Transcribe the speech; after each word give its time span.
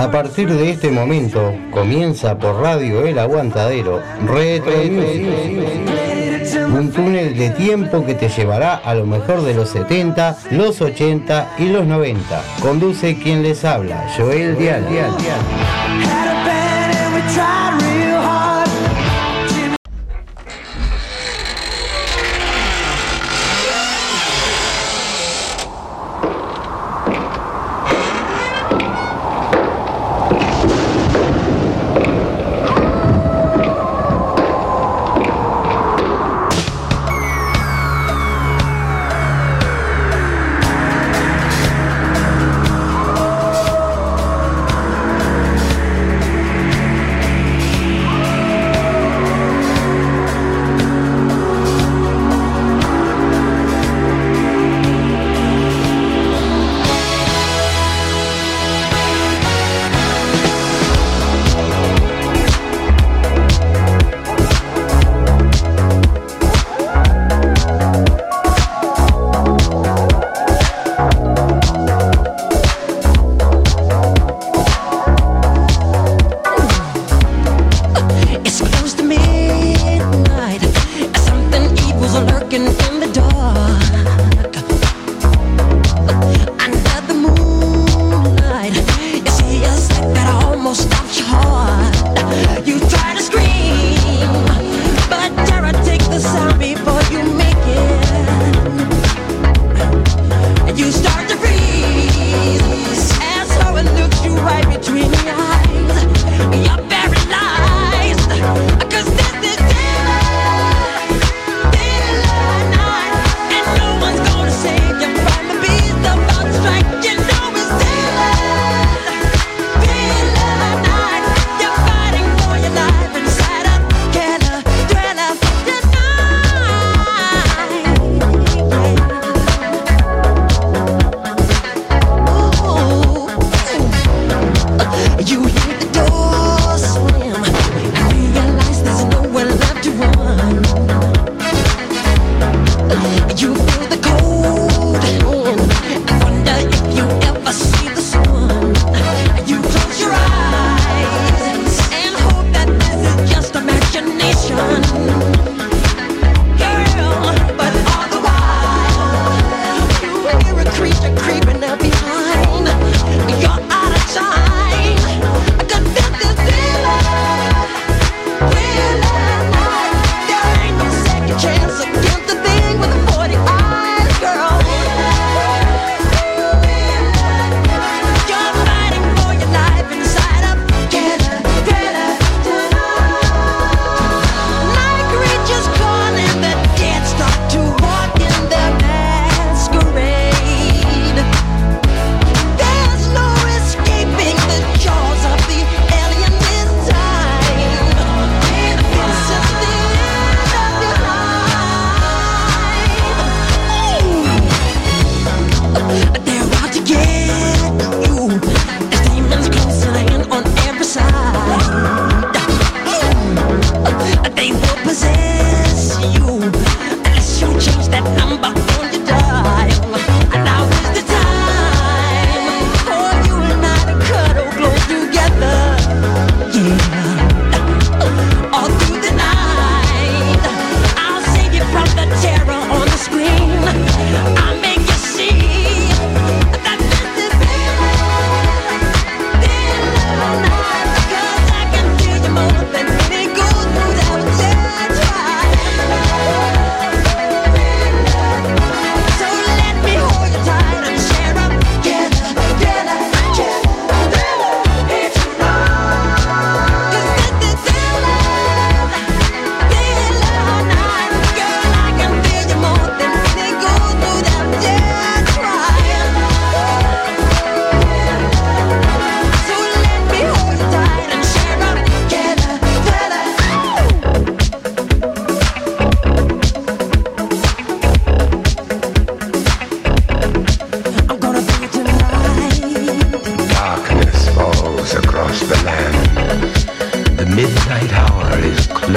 A 0.00 0.12
partir 0.12 0.48
de 0.48 0.70
este 0.70 0.92
momento 0.92 1.52
comienza 1.72 2.38
por 2.38 2.60
Radio 2.62 3.04
El 3.04 3.18
Aguantadero 3.18 4.00
Retro 4.26 4.72
Un 6.72 6.92
túnel 6.92 7.36
de 7.36 7.50
tiempo 7.50 8.06
que 8.06 8.14
te 8.14 8.28
llevará 8.28 8.76
a 8.76 8.94
lo 8.94 9.04
mejor 9.06 9.42
de 9.42 9.54
los 9.54 9.70
70, 9.70 10.38
los 10.52 10.80
80 10.80 11.56
y 11.58 11.70
los 11.70 11.84
90. 11.84 12.44
Conduce 12.62 13.18
quien 13.18 13.42
les 13.42 13.64
habla, 13.64 14.06
Joel 14.16 14.56
Dial. 14.56 14.86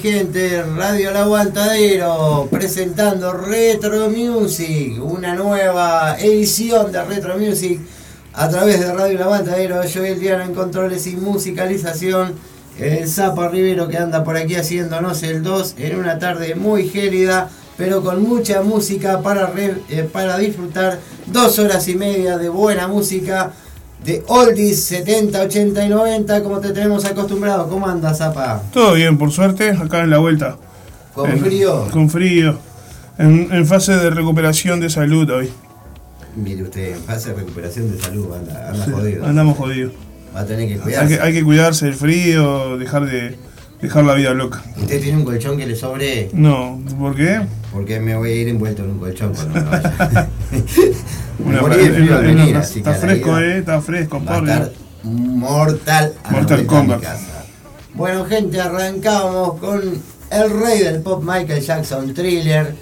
gente. 0.00 0.62
Radio 0.76 1.10
El 1.10 1.16
Aguantadero 1.16 2.48
presentando 2.50 3.32
Retro 3.32 4.08
Music, 4.10 5.02
una 5.02 5.34
nueva 5.34 6.16
edición 6.18 6.92
de 6.92 7.02
Retro 7.04 7.38
Music 7.38 7.80
a 8.32 8.48
través 8.48 8.80
de 8.80 8.92
Radio 8.92 9.16
El 9.16 9.22
Aguantadero. 9.22 9.84
Yo 9.84 10.04
el 10.04 10.20
Diana 10.20 10.44
en 10.44 10.54
controles 10.54 11.06
y 11.06 11.16
musicalización. 11.16 12.34
El 12.78 13.08
Zapa 13.08 13.48
Rivero 13.48 13.88
que 13.88 13.96
anda 13.96 14.22
por 14.22 14.36
aquí 14.36 14.54
haciéndonos 14.54 15.22
el 15.22 15.42
2 15.42 15.76
en 15.78 15.98
una 15.98 16.18
tarde 16.18 16.54
muy 16.54 16.88
gélida, 16.88 17.48
pero 17.78 18.02
con 18.02 18.22
mucha 18.22 18.60
música 18.62 19.22
para, 19.22 19.46
re- 19.46 19.76
eh, 19.88 20.08
para 20.10 20.36
disfrutar. 20.38 20.98
Dos 21.26 21.58
horas 21.58 21.88
y 21.88 21.94
media 21.94 22.36
de 22.38 22.48
buena 22.50 22.86
música. 22.86 23.52
De 24.06 24.22
oldies 24.28 24.84
70, 24.84 25.40
80 25.42 25.84
y 25.84 25.88
90, 25.88 26.42
como 26.44 26.60
te 26.60 26.72
tenemos 26.72 27.04
acostumbrado. 27.04 27.68
¿Cómo 27.68 27.86
andas, 27.88 28.18
Zapa? 28.18 28.62
Todo 28.72 28.94
bien, 28.94 29.18
por 29.18 29.32
suerte, 29.32 29.70
acá 29.70 30.02
en 30.04 30.10
la 30.10 30.18
vuelta. 30.18 30.56
¿Con 31.12 31.28
En- 31.30 31.40
frío? 31.40 31.88
Con 31.90 32.08
frío. 32.08 32.56
En, 33.18 33.48
en 33.52 33.66
fase 33.66 33.96
de 33.96 34.10
recuperación 34.10 34.78
de 34.78 34.90
salud 34.90 35.28
hoy. 35.30 35.50
Mire 36.36 36.62
usted, 36.62 36.92
en 36.96 37.02
fase 37.02 37.30
de 37.30 37.36
recuperación 37.36 37.90
de 37.90 38.00
salud, 38.00 38.32
anda, 38.34 38.70
anda 38.70 38.84
jodido. 38.96 39.26
Andamos 39.26 39.56
jodidos. 39.56 39.92
Va 40.34 40.40
a 40.40 40.46
tener 40.46 40.68
que 40.68 40.74
Hay 40.74 40.80
cuidarse. 40.80 41.16
que, 41.16 41.20
hay 41.22 41.32
que 41.32 41.42
cuidarse 41.44 41.86
del 41.86 41.94
frío, 41.94 42.76
dejar 42.78 43.06
de 43.06 43.36
dejar 43.80 44.04
la 44.04 44.14
vida 44.14 44.32
loca. 44.34 44.62
¿Usted 44.76 45.00
tiene 45.02 45.18
un 45.18 45.24
colchón 45.24 45.56
que 45.58 45.66
le 45.66 45.76
sobre? 45.76 46.30
No, 46.32 46.80
¿por 46.98 47.14
qué? 47.14 47.40
Porque 47.72 48.00
me 48.00 48.16
voy 48.16 48.30
a 48.30 48.34
ir 48.34 48.48
envuelto 48.48 48.82
en 48.84 48.90
un 48.90 48.98
colchón 48.98 49.32
cuando 49.34 49.54
me 49.60 49.66
vaya. 49.70 50.28
Una- 51.38 51.62
frío 51.74 52.20
venir, 52.22 52.56
así 52.56 52.78
está 52.78 52.94
fresco, 52.94 53.38
eh, 53.38 53.58
está 53.58 53.80
fresco, 53.80 54.22
Va 54.24 54.36
a 54.36 54.38
pobre. 54.38 54.52
estar 54.52 54.72
mortal 55.04 56.14
a 56.24 56.30
Mortal 56.32 56.66
Kombat. 56.66 57.02
Bueno, 57.94 58.24
gente, 58.24 58.60
arrancamos 58.60 59.58
con 59.58 59.80
el 60.30 60.50
rey 60.60 60.80
del 60.82 61.00
pop 61.02 61.22
Michael 61.22 61.60
Jackson, 61.62 62.12
Thriller. 62.14 62.74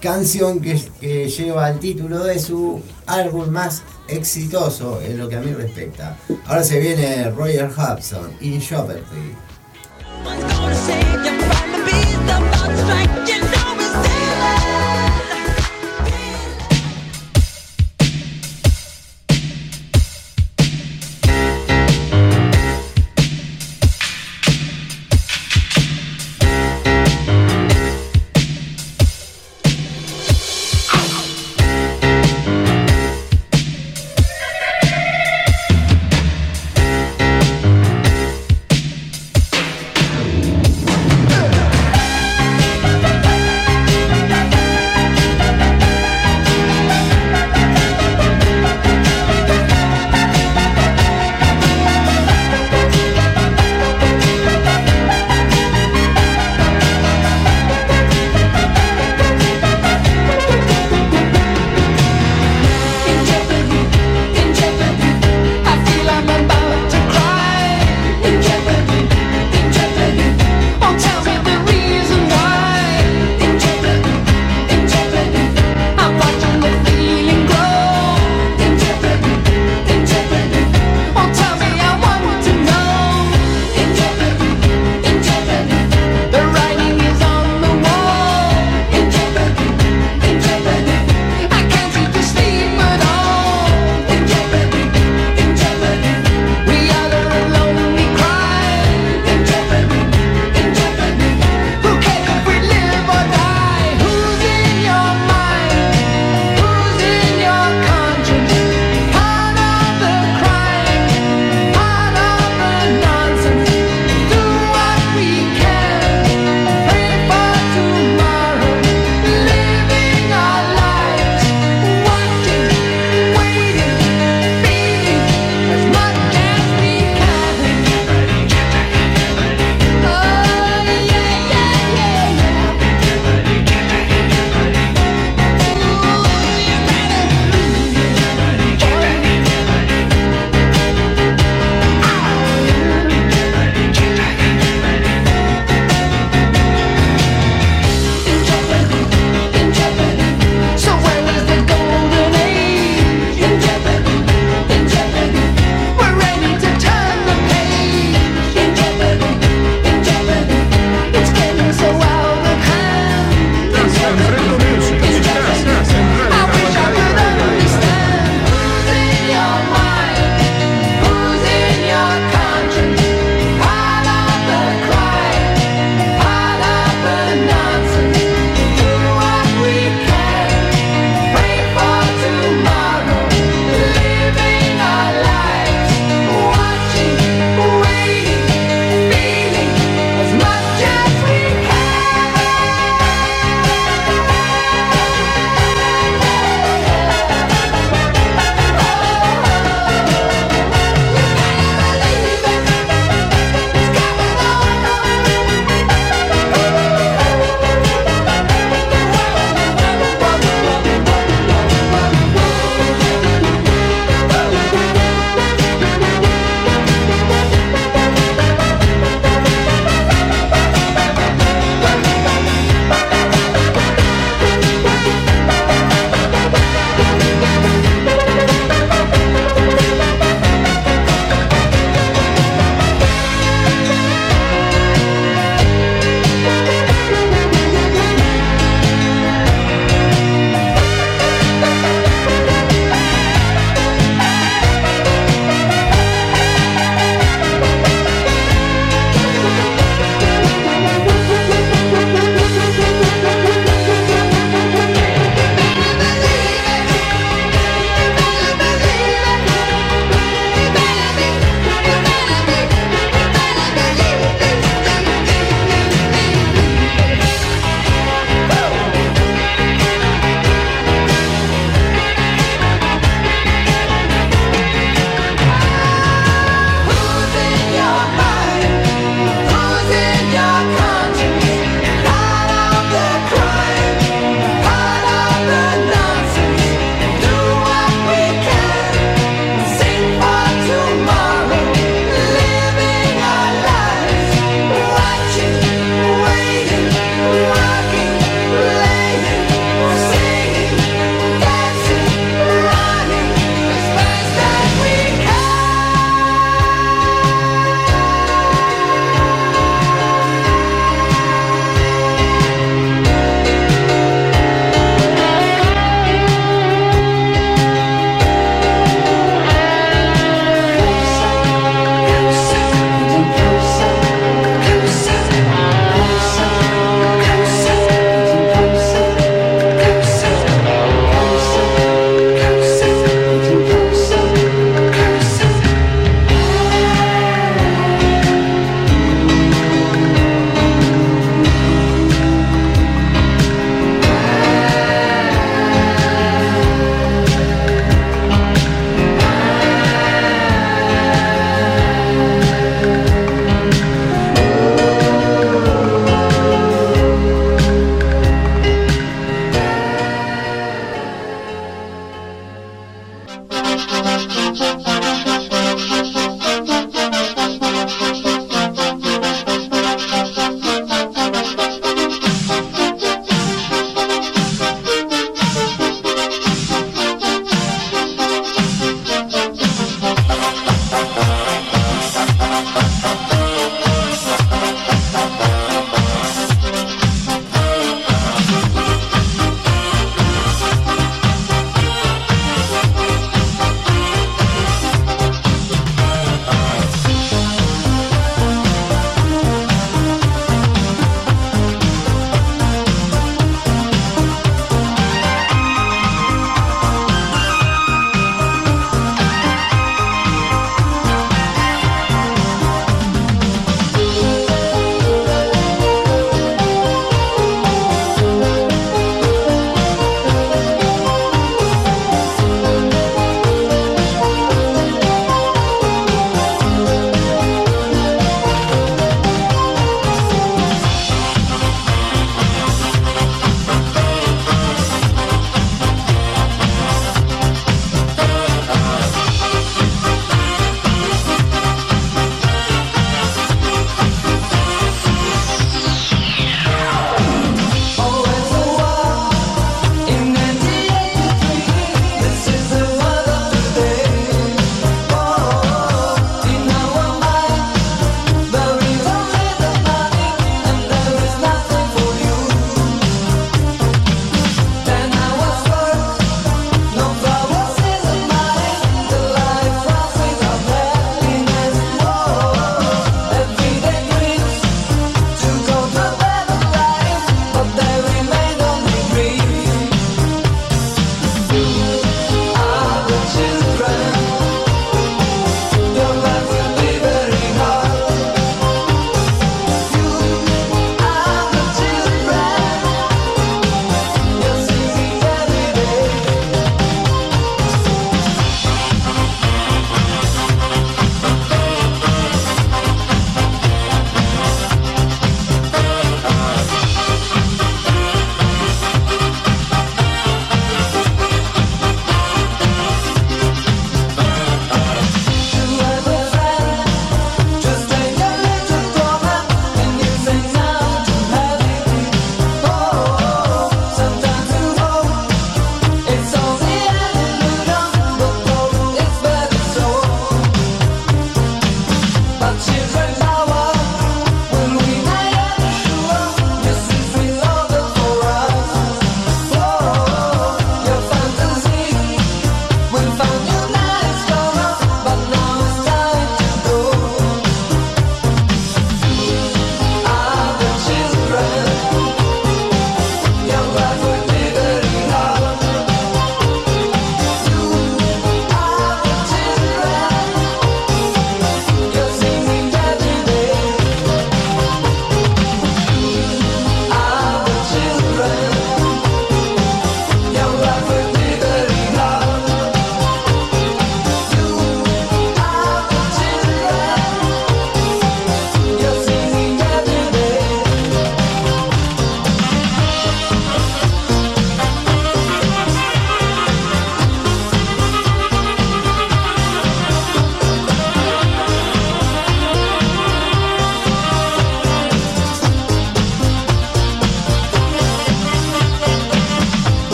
Canción 0.00 0.60
que, 0.60 1.28
lleva 1.28 1.70
el 1.70 1.78
título 1.78 2.24
de 2.24 2.38
su 2.38 2.80
álbum 3.06 3.48
más 3.50 3.82
exitoso 4.08 5.00
en 5.02 5.18
lo 5.18 5.28
que 5.28 5.36
a 5.36 5.40
mí 5.40 5.52
respecta. 5.52 6.16
Ahora 6.46 6.64
se 6.64 6.80
viene 6.80 7.30
Roger 7.30 7.70
Hudson, 7.70 8.32
In 8.40 8.60
Jeopardy. 8.60 9.02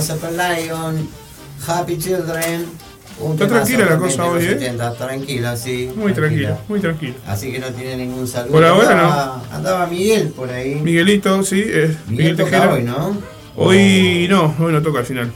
Super 0.00 0.32
Lion, 0.32 1.08
Happy 1.66 1.98
Children. 1.98 2.66
Un 3.20 3.32
Está 3.32 3.48
tranquila 3.48 3.84
la 3.84 3.98
cosa 3.98 4.24
hoy, 4.24 4.44
¿eh? 4.44 4.48
70, 4.58 4.94
tranquila, 4.94 5.54
sí. 5.56 5.90
Muy 5.94 6.14
tranquilo, 6.14 6.56
muy 6.68 6.80
tranquilo. 6.80 7.14
Así 7.26 7.52
que 7.52 7.58
no 7.58 7.66
tiene 7.68 7.96
ningún 7.96 8.26
saludo. 8.26 8.52
Por 8.52 8.64
ahora 8.64 8.90
andaba, 8.92 9.42
andaba 9.52 9.86
Miguel 9.86 10.28
por 10.28 10.48
ahí. 10.50 10.76
Miguelito, 10.76 11.42
sí, 11.42 11.60
es 11.60 11.90
Miguel 12.08 12.32
Miguel 12.32 12.36
Tejera. 12.36 12.72
hoy, 12.72 12.82
¿no? 12.82 13.16
Hoy 13.56 14.26
no, 14.30 14.54
hoy 14.58 14.72
no 14.72 14.80
toca 14.80 15.00
al 15.00 15.04
final. 15.04 15.30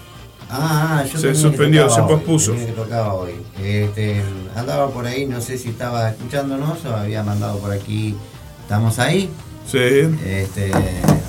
Ah, 0.48 1.04
yo 1.12 1.18
Se 1.18 1.34
suspendió, 1.34 1.90
se 1.90 2.00
hoy, 2.00 2.08
pospuso. 2.08 2.52
tenía 2.52 2.66
que 2.68 2.72
tocaba 2.72 3.14
hoy. 3.14 3.32
Este, 3.62 4.22
andaba 4.56 4.88
por 4.90 5.06
ahí, 5.06 5.26
no 5.26 5.40
sé 5.42 5.58
si 5.58 5.68
estaba 5.68 6.08
escuchándonos 6.08 6.82
o 6.86 6.96
había 6.96 7.22
mandado 7.22 7.58
por 7.58 7.70
aquí. 7.72 8.14
¿Estamos 8.62 8.98
ahí? 8.98 9.28
Sí. 9.70 9.78
Este, 10.24 10.70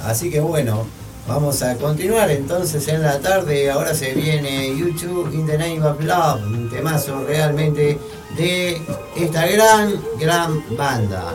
así 0.05 0.29
que 0.29 0.39
bueno, 0.39 0.85
vamos 1.27 1.61
a 1.61 1.75
continuar 1.75 2.29
entonces 2.31 2.87
en 2.87 3.01
la 3.01 3.19
tarde. 3.19 3.69
Ahora 3.69 3.93
se 3.93 4.13
viene 4.13 4.75
YouTube 4.77 5.33
in 5.33 5.45
the 5.45 5.57
Name 5.57 5.83
of 5.83 6.01
Love, 6.01 6.43
un 6.45 6.69
temazo 6.69 7.23
realmente 7.25 7.99
de 8.37 8.81
esta 9.15 9.47
gran, 9.47 10.01
gran 10.19 10.63
banda. 10.75 11.34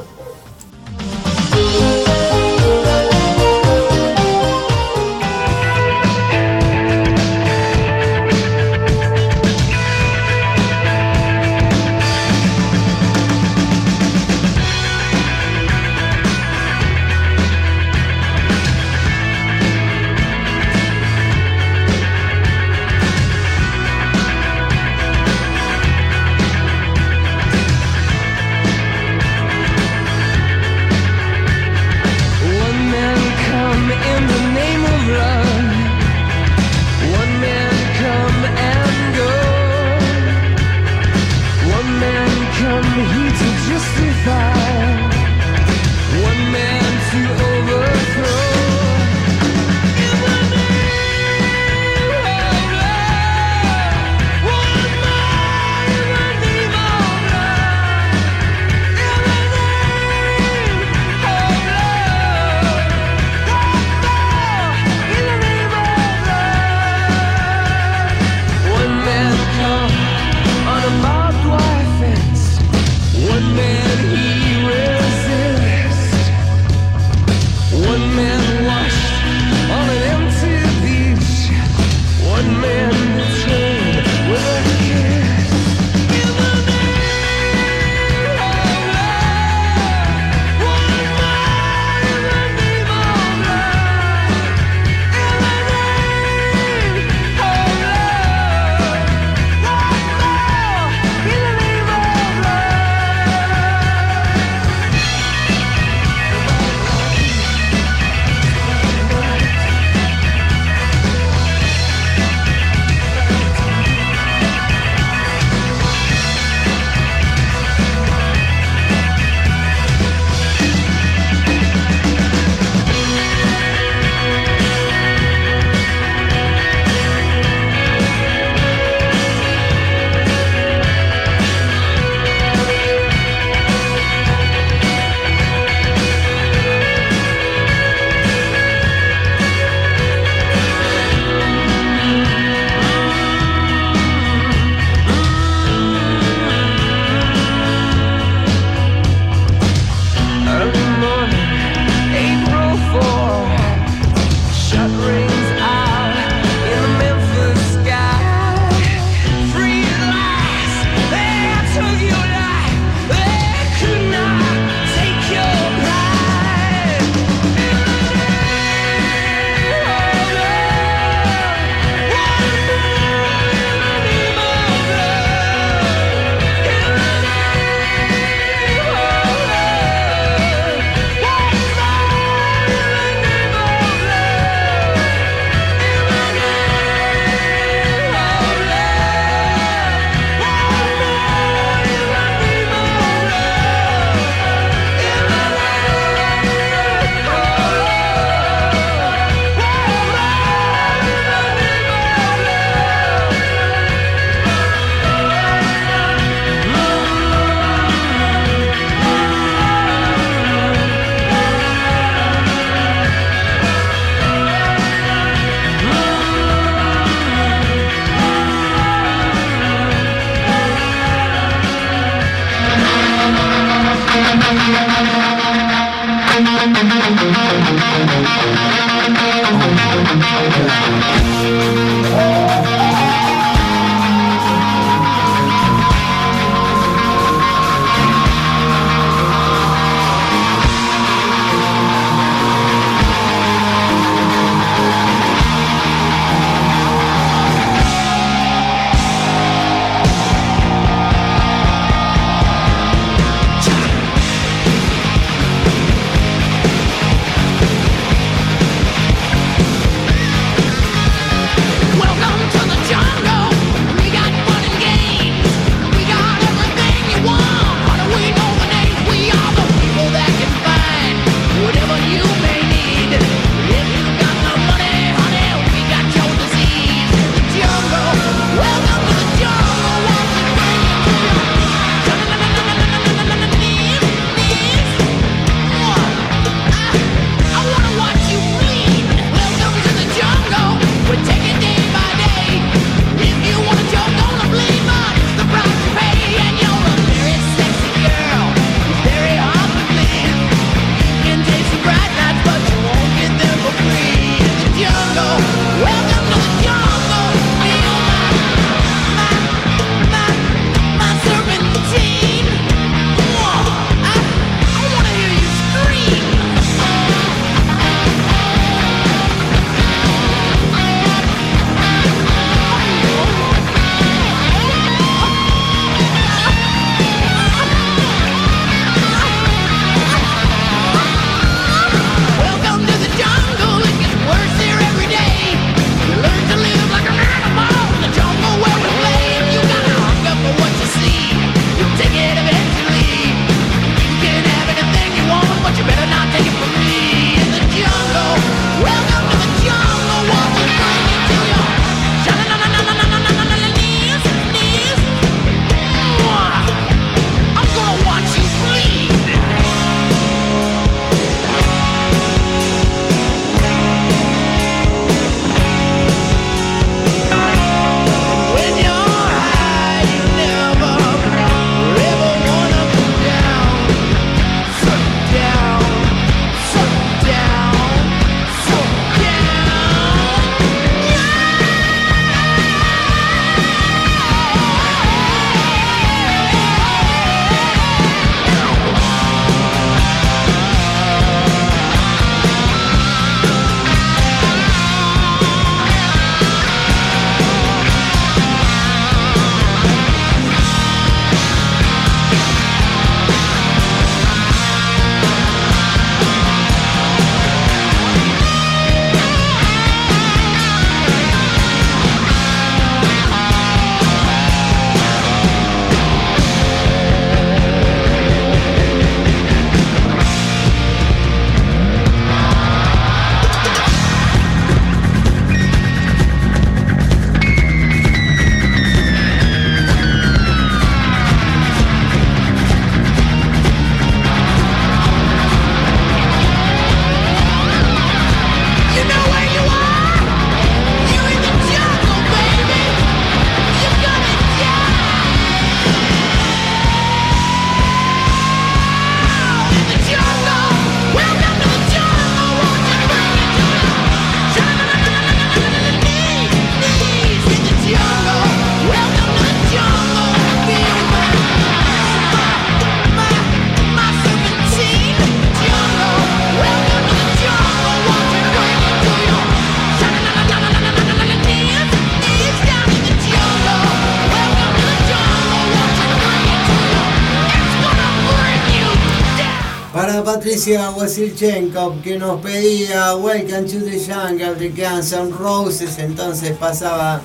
Wasilchenkov 480.79 482.01
que 482.01 482.17
nos 482.17 482.41
pedía 482.41 483.17
Welcome 483.17 483.65
to 483.65 483.81
the 483.81 483.99
Jungle 483.99 484.55
de 484.55 484.69
Guns 484.69 485.13
N' 485.13 485.33
Roses, 485.33 485.99
entonces 485.99 486.57
pasaba 486.57 487.21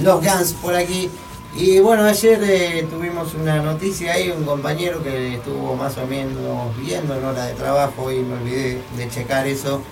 los 0.00 0.20
Guns 0.22 0.52
por 0.62 0.76
aquí. 0.76 1.10
Y 1.56 1.80
bueno, 1.80 2.04
ayer 2.04 2.40
eh, 2.44 2.86
tuvimos 2.88 3.34
una 3.34 3.60
noticia 3.60 4.12
ahí, 4.12 4.30
un 4.30 4.44
compañero 4.44 5.02
que 5.02 5.34
estuvo 5.34 5.74
más 5.74 5.98
o 5.98 6.06
menos 6.06 6.76
viendo 6.76 7.16
en 7.16 7.24
hora 7.24 7.46
de 7.46 7.54
trabajo 7.54 8.12
y 8.12 8.20
me 8.20 8.34
olvidé 8.34 8.80
de 8.96 9.08
checar 9.08 9.46
eso, 9.48 9.82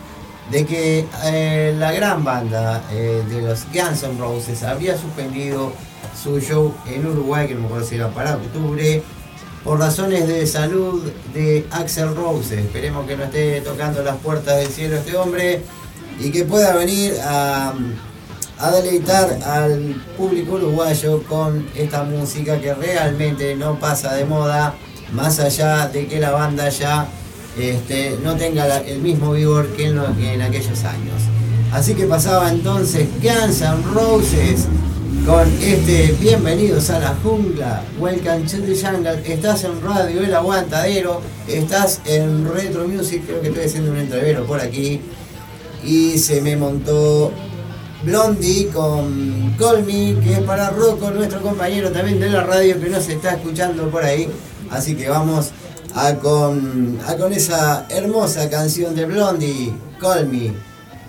de 0.50 0.64
que 0.64 1.06
eh, 1.24 1.74
la 1.76 1.90
gran 1.92 2.22
banda 2.22 2.84
eh, 2.92 3.24
de 3.28 3.42
los 3.42 3.64
Guns 3.72 4.04
N' 4.04 4.18
Roses 4.18 4.62
había 4.62 4.96
suspendido 4.96 5.72
su 6.20 6.38
show 6.40 6.72
en 6.86 7.04
Uruguay, 7.04 7.48
que 7.48 7.54
no 7.54 7.60
me 7.60 7.66
acuerdo 7.66 7.86
si 7.86 7.96
era 7.96 8.10
para 8.10 8.36
octubre, 8.36 9.02
por 9.64 9.78
razones 9.78 10.26
de 10.26 10.46
salud 10.46 11.02
de 11.34 11.66
Axel 11.70 12.14
Rose. 12.14 12.58
Esperemos 12.60 13.06
que 13.06 13.16
no 13.16 13.24
esté 13.24 13.60
tocando 13.60 14.02
las 14.02 14.16
puertas 14.16 14.56
del 14.58 14.68
cielo 14.68 14.96
este 14.96 15.16
hombre 15.16 15.62
y 16.18 16.30
que 16.30 16.44
pueda 16.44 16.74
venir 16.76 17.14
a, 17.24 17.72
deleitar 18.74 19.38
al 19.44 19.94
público 20.16 20.54
uruguayo 20.54 21.22
con 21.24 21.66
esta 21.74 22.04
música 22.04 22.60
que 22.60 22.72
realmente 22.74 23.56
no 23.56 23.78
pasa 23.78 24.14
de 24.14 24.24
moda, 24.24 24.74
más 25.12 25.38
allá 25.40 25.88
de 25.88 26.06
que 26.06 26.20
la 26.20 26.30
banda 26.30 26.68
ya 26.68 27.06
este, 27.58 28.18
no 28.22 28.36
tenga 28.36 28.78
el 28.78 29.00
mismo 29.00 29.32
vigor 29.32 29.66
que 29.76 29.86
en, 29.86 29.96
lo- 29.96 30.16
que 30.16 30.34
en 30.34 30.42
aquellos 30.42 30.84
años. 30.84 31.22
Así 31.72 31.94
que 31.94 32.04
pasaba 32.06 32.50
entonces 32.50 33.08
Guns 33.20 33.62
N' 33.62 33.82
Roses 33.94 34.66
con 35.26 35.46
este 35.62 36.16
Bienvenidos 36.20 36.90
a 36.90 36.98
la 36.98 37.14
Jungla, 37.22 37.82
Welcome 37.98 38.40
to 38.40 38.56
the 38.62 38.74
Jungle. 38.74 39.22
Estás 39.24 39.62
en 39.64 39.80
Radio 39.80 40.22
El 40.22 40.34
Aguantadero, 40.34 41.20
estás 41.46 42.00
en 42.06 42.50
Retro 42.52 42.88
Music, 42.88 43.22
creo 43.26 43.40
que 43.40 43.48
estoy 43.48 43.64
haciendo 43.64 43.92
un 43.92 43.98
entrevero 43.98 44.44
por 44.44 44.60
aquí. 44.60 45.00
Y 45.84 46.18
se 46.18 46.40
me 46.40 46.56
montó 46.56 47.30
Blondie 48.04 48.68
con 48.68 49.54
Call 49.58 49.84
que 49.86 50.32
es 50.32 50.40
para 50.40 50.70
Rocco, 50.70 51.10
nuestro 51.10 51.40
compañero 51.40 51.90
también 51.90 52.18
de 52.18 52.30
la 52.30 52.42
radio 52.42 52.80
que 52.80 52.88
nos 52.88 53.08
está 53.08 53.34
escuchando 53.34 53.90
por 53.90 54.04
ahí. 54.04 54.28
Así 54.70 54.96
que 54.96 55.08
vamos 55.08 55.50
a 55.94 56.14
con, 56.16 56.98
a 57.06 57.16
con 57.16 57.32
esa 57.32 57.86
hermosa 57.90 58.48
canción 58.50 58.94
de 58.96 59.04
Blondie, 59.06 59.72
Call. 60.00 60.28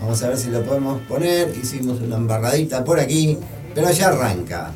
Vamos 0.02 0.22
a 0.22 0.28
ver 0.28 0.38
si 0.38 0.50
lo 0.50 0.62
podemos 0.64 1.02
poner. 1.04 1.56
Hicimos 1.56 2.02
una 2.02 2.18
embarradita 2.18 2.84
por 2.84 3.00
aquí, 3.00 3.38
pero 3.74 3.90
ya 3.92 4.08
arranca. 4.10 4.72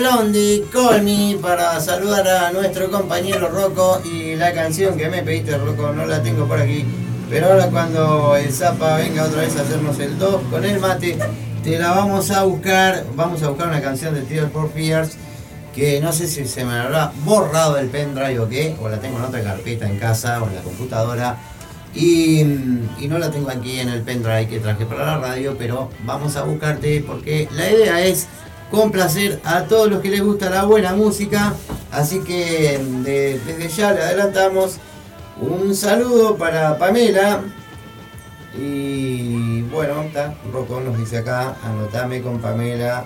Blondie, 0.00 0.64
Call 0.72 1.38
para 1.42 1.78
saludar 1.78 2.26
a 2.26 2.52
nuestro 2.52 2.90
compañero 2.90 3.50
Rocco 3.50 4.00
y 4.02 4.34
la 4.34 4.54
canción 4.54 4.96
que 4.96 5.10
me 5.10 5.22
pediste, 5.22 5.58
Rocco, 5.58 5.92
no 5.92 6.06
la 6.06 6.22
tengo 6.22 6.48
por 6.48 6.58
aquí. 6.58 6.86
Pero 7.28 7.48
ahora 7.48 7.66
cuando 7.66 8.34
el 8.34 8.50
Zapa 8.50 8.96
venga 8.96 9.24
otra 9.24 9.42
vez 9.42 9.58
a 9.58 9.60
hacernos 9.60 9.98
el 9.98 10.18
2 10.18 10.42
con 10.50 10.64
el 10.64 10.80
mate, 10.80 11.18
te 11.62 11.78
la 11.78 11.90
vamos 11.90 12.30
a 12.30 12.44
buscar. 12.44 13.04
Vamos 13.14 13.42
a 13.42 13.50
buscar 13.50 13.68
una 13.68 13.82
canción 13.82 14.14
de 14.14 14.22
Tears 14.22 14.50
for 14.50 14.72
Fears 14.72 15.18
que 15.74 16.00
no 16.00 16.14
sé 16.14 16.26
si 16.28 16.46
se 16.46 16.64
me 16.64 16.78
habrá 16.78 17.12
borrado 17.22 17.76
el 17.76 17.88
pendrive 17.88 18.38
o 18.38 18.48
qué, 18.48 18.74
o 18.80 18.88
la 18.88 19.00
tengo 19.00 19.18
en 19.18 19.24
otra 19.24 19.42
carpeta 19.42 19.86
en 19.86 19.98
casa 19.98 20.42
o 20.42 20.48
en 20.48 20.54
la 20.54 20.62
computadora. 20.62 21.36
Y, 21.94 22.40
y 22.40 23.06
no 23.06 23.18
la 23.18 23.30
tengo 23.30 23.50
aquí 23.50 23.80
en 23.80 23.90
el 23.90 24.00
pendrive 24.00 24.48
que 24.48 24.60
traje 24.60 24.86
para 24.86 25.04
la 25.04 25.18
radio, 25.18 25.56
pero 25.58 25.90
vamos 26.06 26.36
a 26.36 26.42
buscarte 26.44 27.04
porque 27.06 27.48
la 27.52 27.70
idea 27.70 28.00
es 28.00 28.28
complacer 28.70 29.40
a 29.44 29.64
todos 29.64 29.88
los 29.90 30.00
que 30.00 30.10
les 30.10 30.22
gusta 30.22 30.48
la 30.50 30.64
buena 30.64 30.94
música. 30.94 31.54
Así 31.90 32.20
que 32.20 32.78
de- 33.02 33.40
desde 33.40 33.68
ya 33.68 33.92
le 33.92 34.00
adelantamos 34.02 34.76
un 35.40 35.74
saludo 35.74 36.36
para 36.36 36.78
Pamela. 36.78 37.40
Y 38.58 39.62
bueno, 39.62 40.02
está, 40.02 40.34
Rocco 40.52 40.80
nos 40.80 40.98
dice 40.98 41.18
acá, 41.18 41.56
anotame 41.64 42.20
con 42.20 42.38
Pamela. 42.40 43.04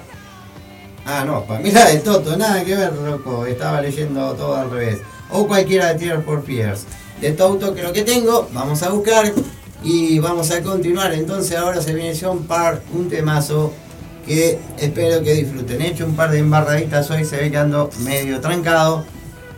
Ah, 1.07 1.24
no, 1.27 1.44
Pamela 1.44 1.85
de 1.87 1.98
Toto, 1.98 2.37
nada 2.37 2.64
que 2.64 2.74
ver, 2.74 2.92
Rocco, 2.96 3.44
estaba 3.46 3.81
leyendo 3.83 4.33
todo 4.33 4.57
al 4.57 4.70
revés. 4.70 5.00
O 5.31 5.46
cualquiera 5.46 5.92
de 5.92 5.98
Tears 5.98 6.24
for 6.24 6.42
Fears. 6.44 6.85
De 7.20 7.33
Toto 7.33 7.74
creo 7.74 7.92
que 7.92 8.03
tengo, 8.03 8.48
vamos 8.53 8.83
a 8.83 8.88
buscar 8.90 9.33
y 9.83 10.18
vamos 10.18 10.50
a 10.50 10.62
continuar. 10.62 11.12
Entonces 11.12 11.57
ahora 11.57 11.81
se 11.83 11.92
viene 11.92 12.18
John 12.18 12.44
Park, 12.44 12.83
un 12.94 13.09
temazo 13.09 13.72
que 14.26 14.58
espero 14.78 15.22
que 15.22 15.34
disfruten. 15.34 15.80
He 15.82 15.88
hecho 15.88 16.06
un 16.06 16.16
par 16.16 16.30
de 16.30 16.38
embarraditas 16.38 17.10
hoy, 17.10 17.24
se 17.24 17.37
ve 17.37 17.50
que 17.50 17.58
ando 17.58 17.90
medio 18.00 18.40
trancado, 18.40 19.04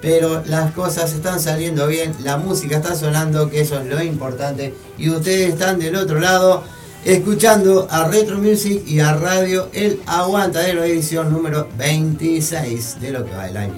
pero 0.00 0.42
las 0.46 0.72
cosas 0.72 1.12
están 1.12 1.40
saliendo 1.40 1.86
bien, 1.86 2.14
la 2.22 2.36
música 2.36 2.76
está 2.76 2.94
sonando, 2.94 3.50
que 3.50 3.60
eso 3.60 3.80
es 3.80 3.86
lo 3.86 4.02
importante, 4.02 4.74
y 4.98 5.10
ustedes 5.10 5.50
están 5.50 5.78
del 5.78 5.96
otro 5.96 6.20
lado 6.20 6.62
escuchando 7.04 7.86
a 7.90 8.08
Retro 8.08 8.38
Music 8.38 8.82
y 8.86 9.00
a 9.00 9.14
Radio 9.14 9.68
El 9.72 10.00
Aguantadero, 10.06 10.84
edición 10.84 11.32
número 11.32 11.68
26 11.78 13.00
de 13.00 13.10
lo 13.10 13.24
que 13.24 13.32
va 13.32 13.48
el 13.48 13.56
año. 13.56 13.74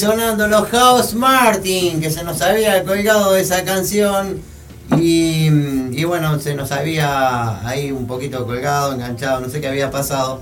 Sonando 0.00 0.48
los 0.48 0.66
House 0.70 1.12
Martin, 1.12 2.00
que 2.00 2.10
se 2.10 2.24
nos 2.24 2.40
había 2.40 2.82
colgado 2.84 3.36
esa 3.36 3.64
canción. 3.64 4.40
Y, 4.96 6.04
bueno, 6.04 6.40
se 6.40 6.54
nos 6.54 6.72
había 6.72 7.66
ahí 7.68 7.92
un 7.92 8.06
poquito 8.06 8.46
colgado, 8.46 8.94
enganchado, 8.94 9.40
no 9.40 9.50
sé 9.50 9.60
qué 9.60 9.68
había 9.68 9.90
pasado. 9.90 10.40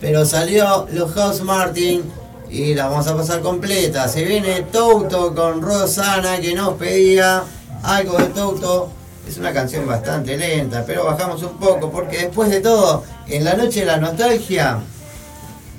Pero 0.00 0.24
salió 0.24 0.86
los 0.92 1.12
House 1.12 1.42
Martin 1.42 2.04
y 2.48 2.74
la 2.74 2.86
vamos 2.86 3.08
a 3.08 3.16
pasar 3.16 3.40
completa. 3.40 4.06
Se 4.08 4.22
viene 4.22 4.62
Touto 4.70 5.34
con 5.34 5.60
Rosana 5.60 6.38
que 6.40 6.54
nos 6.54 6.74
pedía 6.74 7.42
algo 7.82 8.16
de 8.16 8.26
Touto. 8.26 8.90
Es 9.28 9.38
una 9.38 9.52
canción 9.52 9.88
bastante 9.88 10.36
lenta, 10.36 10.84
pero 10.86 11.04
bajamos 11.04 11.42
un 11.42 11.58
poco 11.58 11.90
porque 11.90 12.18
después 12.18 12.48
de 12.48 12.60
todo, 12.60 13.02
en 13.26 13.42
la 13.42 13.54
noche 13.54 13.80
de 13.80 13.86
la 13.86 13.96
nostalgia, 13.96 14.78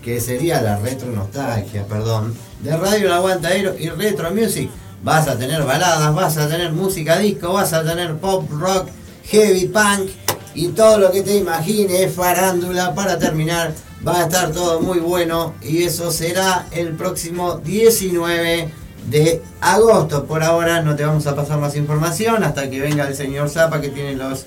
que 0.01 0.19
sería 0.19 0.61
la 0.61 0.77
retro 0.77 1.11
nostalgia, 1.11 1.85
perdón, 1.85 2.35
de 2.61 2.75
Radio 2.75 3.07
El 3.07 3.13
Aguantadero 3.13 3.75
y 3.77 3.89
Retro 3.89 4.31
Music, 4.31 4.69
vas 5.03 5.27
a 5.27 5.37
tener 5.37 5.63
baladas, 5.63 6.13
vas 6.13 6.37
a 6.37 6.47
tener 6.47 6.71
música 6.71 7.17
disco, 7.19 7.53
vas 7.53 7.73
a 7.73 7.83
tener 7.83 8.15
pop, 8.17 8.49
rock, 8.51 8.89
heavy 9.25 9.67
punk 9.67 10.09
y 10.53 10.69
todo 10.69 10.97
lo 10.97 11.11
que 11.11 11.21
te 11.21 11.37
imagines, 11.37 12.13
farándula 12.13 12.93
para 12.93 13.17
terminar. 13.17 13.73
Va 14.05 14.19
a 14.19 14.23
estar 14.23 14.51
todo 14.51 14.81
muy 14.81 14.99
bueno 14.99 15.53
y 15.61 15.83
eso 15.83 16.11
será 16.11 16.65
el 16.71 16.95
próximo 16.95 17.59
19 17.59 18.71
de 19.09 19.43
agosto. 19.61 20.25
Por 20.25 20.43
ahora 20.43 20.81
no 20.81 20.95
te 20.95 21.05
vamos 21.05 21.27
a 21.27 21.35
pasar 21.35 21.59
más 21.59 21.75
información 21.75 22.43
hasta 22.43 22.67
que 22.69 22.79
venga 22.79 23.07
el 23.07 23.15
señor 23.15 23.49
Zapa 23.49 23.79
que 23.79 23.89
tiene 23.89 24.15
los, 24.15 24.45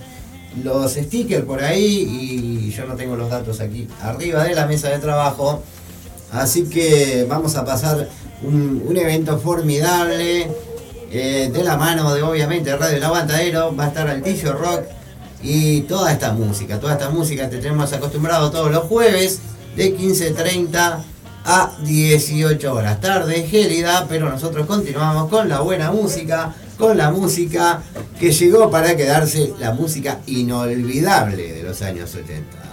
los 0.62 0.92
stickers 0.92 1.44
por 1.44 1.62
ahí 1.62 2.66
y 2.66 2.70
yo 2.70 2.86
no 2.86 2.94
tengo 2.94 3.16
los 3.16 3.30
datos 3.30 3.60
aquí 3.60 3.88
arriba 4.02 4.44
de 4.44 4.54
la 4.54 4.66
mesa 4.66 4.88
de 4.88 4.98
trabajo. 4.98 5.62
Así 6.32 6.64
que 6.64 7.26
vamos 7.28 7.56
a 7.56 7.64
pasar 7.64 8.08
un, 8.42 8.96
evento 8.96 9.38
formidable 9.38 10.48
eh, 11.10 11.50
de 11.52 11.64
la 11.64 11.76
mano 11.76 12.14
de 12.14 12.22
obviamente 12.22 12.76
Radio 12.76 12.96
El 12.96 13.04
Aguantadero. 13.04 13.74
Va 13.74 13.84
a 13.84 13.88
estar 13.88 14.08
Altillo 14.08 14.52
Rock 14.52 14.82
y 15.42 15.82
toda 15.82 16.12
esta 16.12 16.32
música. 16.32 16.80
Toda 16.80 16.94
esta 16.94 17.10
música 17.10 17.48
te 17.48 17.58
tenemos 17.58 17.92
acostumbrado 17.92 18.50
todos 18.50 18.70
los 18.70 18.84
jueves 18.84 19.40
de 19.76 19.96
15.30 19.96 21.04
a 21.44 21.76
18 21.84 22.74
horas. 22.74 23.00
Tarde 23.00 23.46
gélida, 23.46 24.06
pero 24.08 24.28
nosotros 24.28 24.66
continuamos 24.66 25.28
con 25.28 25.48
la 25.48 25.60
buena 25.60 25.90
música, 25.90 26.54
con 26.78 26.96
la 26.96 27.10
música 27.10 27.82
que 28.18 28.32
llegó 28.32 28.70
para 28.70 28.96
quedarse, 28.96 29.52
la 29.60 29.72
música 29.72 30.20
inolvidable 30.26 31.52
de 31.52 31.62
los 31.62 31.82
años 31.82 32.14
80. 32.14 32.63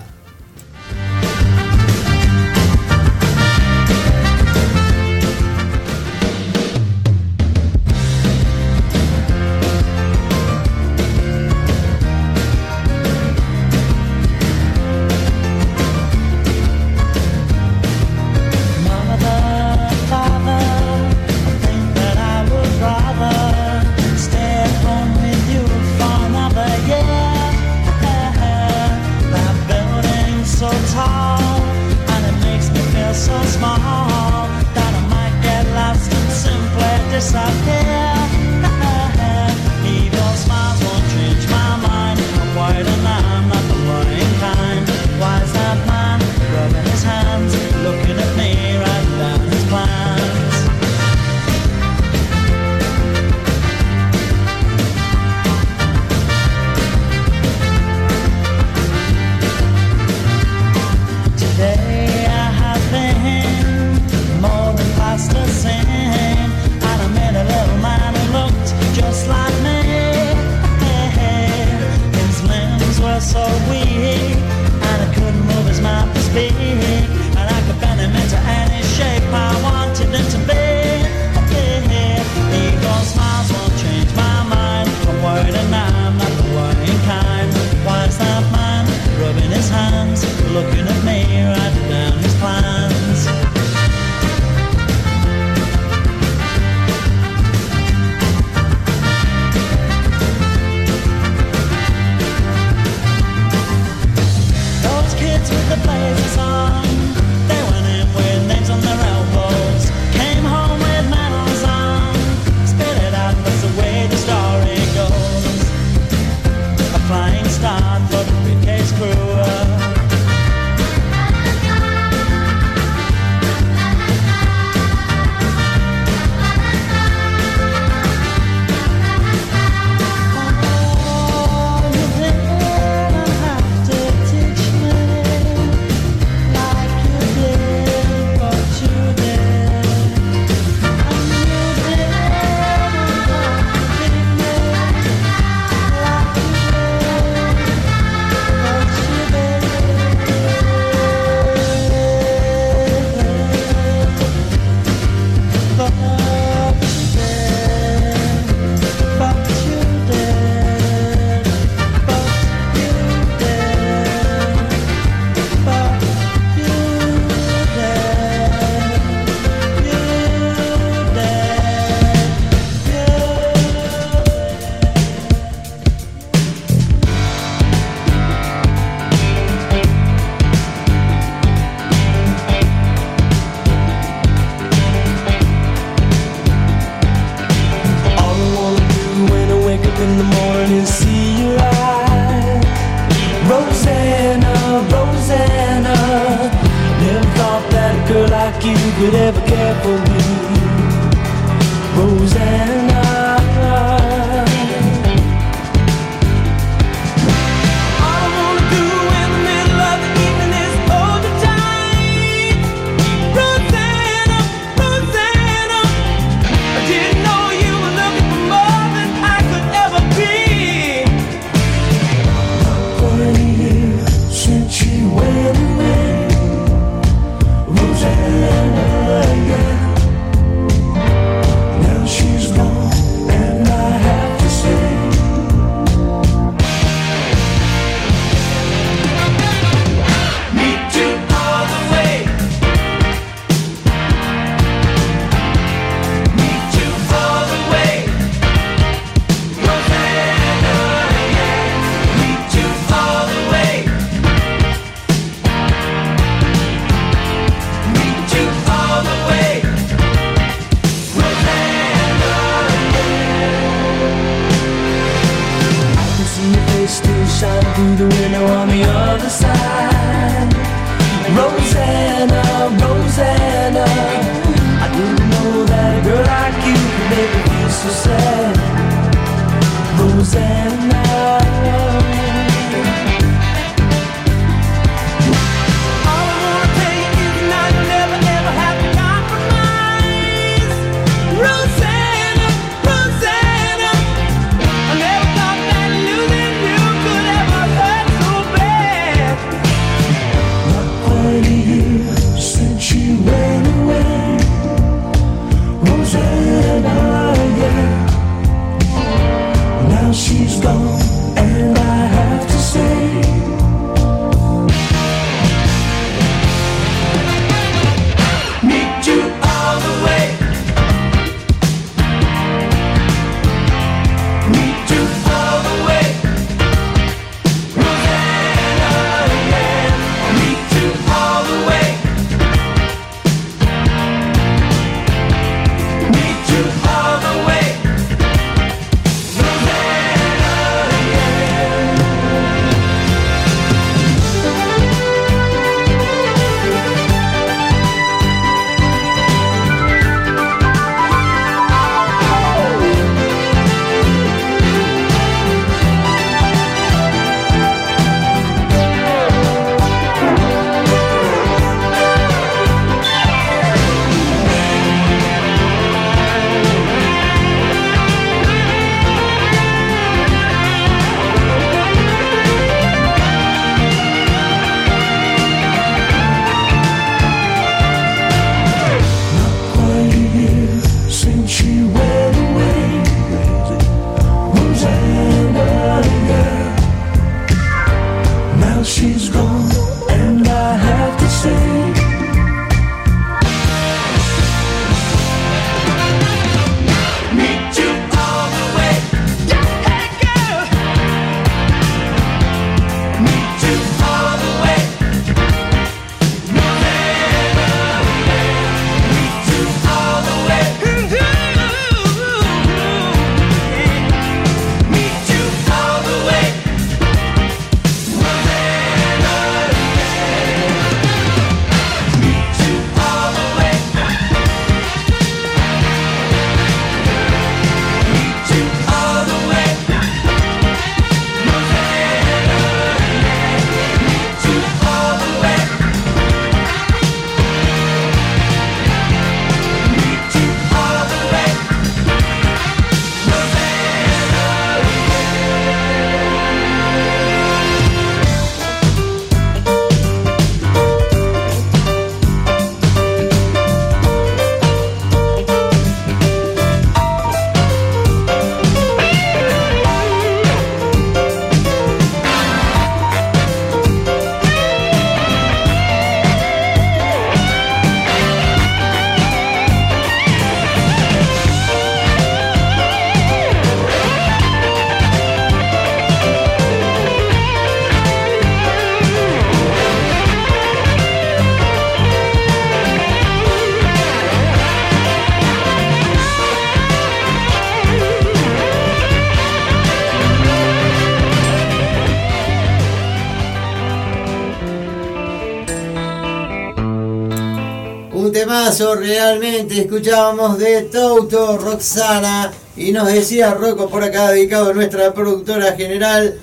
Temazo 498.31 498.95
realmente, 498.95 499.81
escuchábamos 499.81 500.57
de 500.57 500.83
Toto, 500.83 501.57
Roxana, 501.57 502.51
y 502.77 502.93
nos 502.93 503.11
decía 503.11 503.53
Rocco 503.53 503.89
por 503.89 504.03
acá, 504.03 504.31
dedicado 504.31 504.69
a 504.69 504.73
nuestra 504.73 505.13
productora 505.13 505.73
general, 505.73 506.39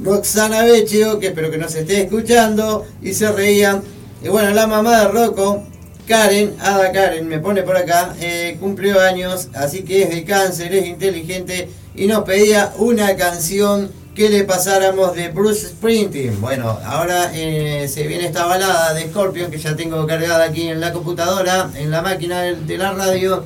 Roxana 0.00 0.62
Vecchio, 0.62 1.18
que 1.18 1.28
espero 1.28 1.50
que 1.50 1.58
nos 1.58 1.74
esté 1.74 2.02
escuchando, 2.02 2.86
y 3.02 3.12
se 3.14 3.32
reían. 3.32 3.82
Y 4.22 4.28
bueno, 4.28 4.50
la 4.50 4.68
mamá 4.68 5.00
de 5.00 5.08
Rocco, 5.08 5.64
Karen, 6.06 6.54
Ada 6.60 6.92
Karen, 6.92 7.26
me 7.26 7.40
pone 7.40 7.62
por 7.62 7.76
acá, 7.76 8.14
eh, 8.20 8.56
cumplió 8.60 9.00
años, 9.00 9.48
así 9.54 9.82
que 9.82 10.02
es 10.02 10.10
de 10.10 10.24
cáncer, 10.24 10.72
es 10.74 10.86
inteligente, 10.86 11.68
y 11.96 12.06
nos 12.06 12.22
pedía 12.22 12.72
una 12.78 13.16
canción 13.16 13.90
que 14.14 14.28
le 14.28 14.44
pasáramos 14.44 15.14
de 15.14 15.28
Bruce 15.28 15.68
Springsteen. 15.68 16.40
Bueno, 16.40 16.78
ahora 16.84 17.30
eh, 17.34 17.88
se 17.88 18.06
viene 18.06 18.26
esta 18.26 18.44
balada 18.44 18.92
de 18.94 19.08
Scorpion 19.08 19.50
que 19.50 19.58
ya 19.58 19.74
tengo 19.74 20.06
cargada 20.06 20.44
aquí 20.44 20.68
en 20.68 20.80
la 20.80 20.92
computadora, 20.92 21.70
en 21.74 21.90
la 21.90 22.02
máquina 22.02 22.42
de, 22.42 22.78
la 22.78 22.92
radio. 22.92 23.44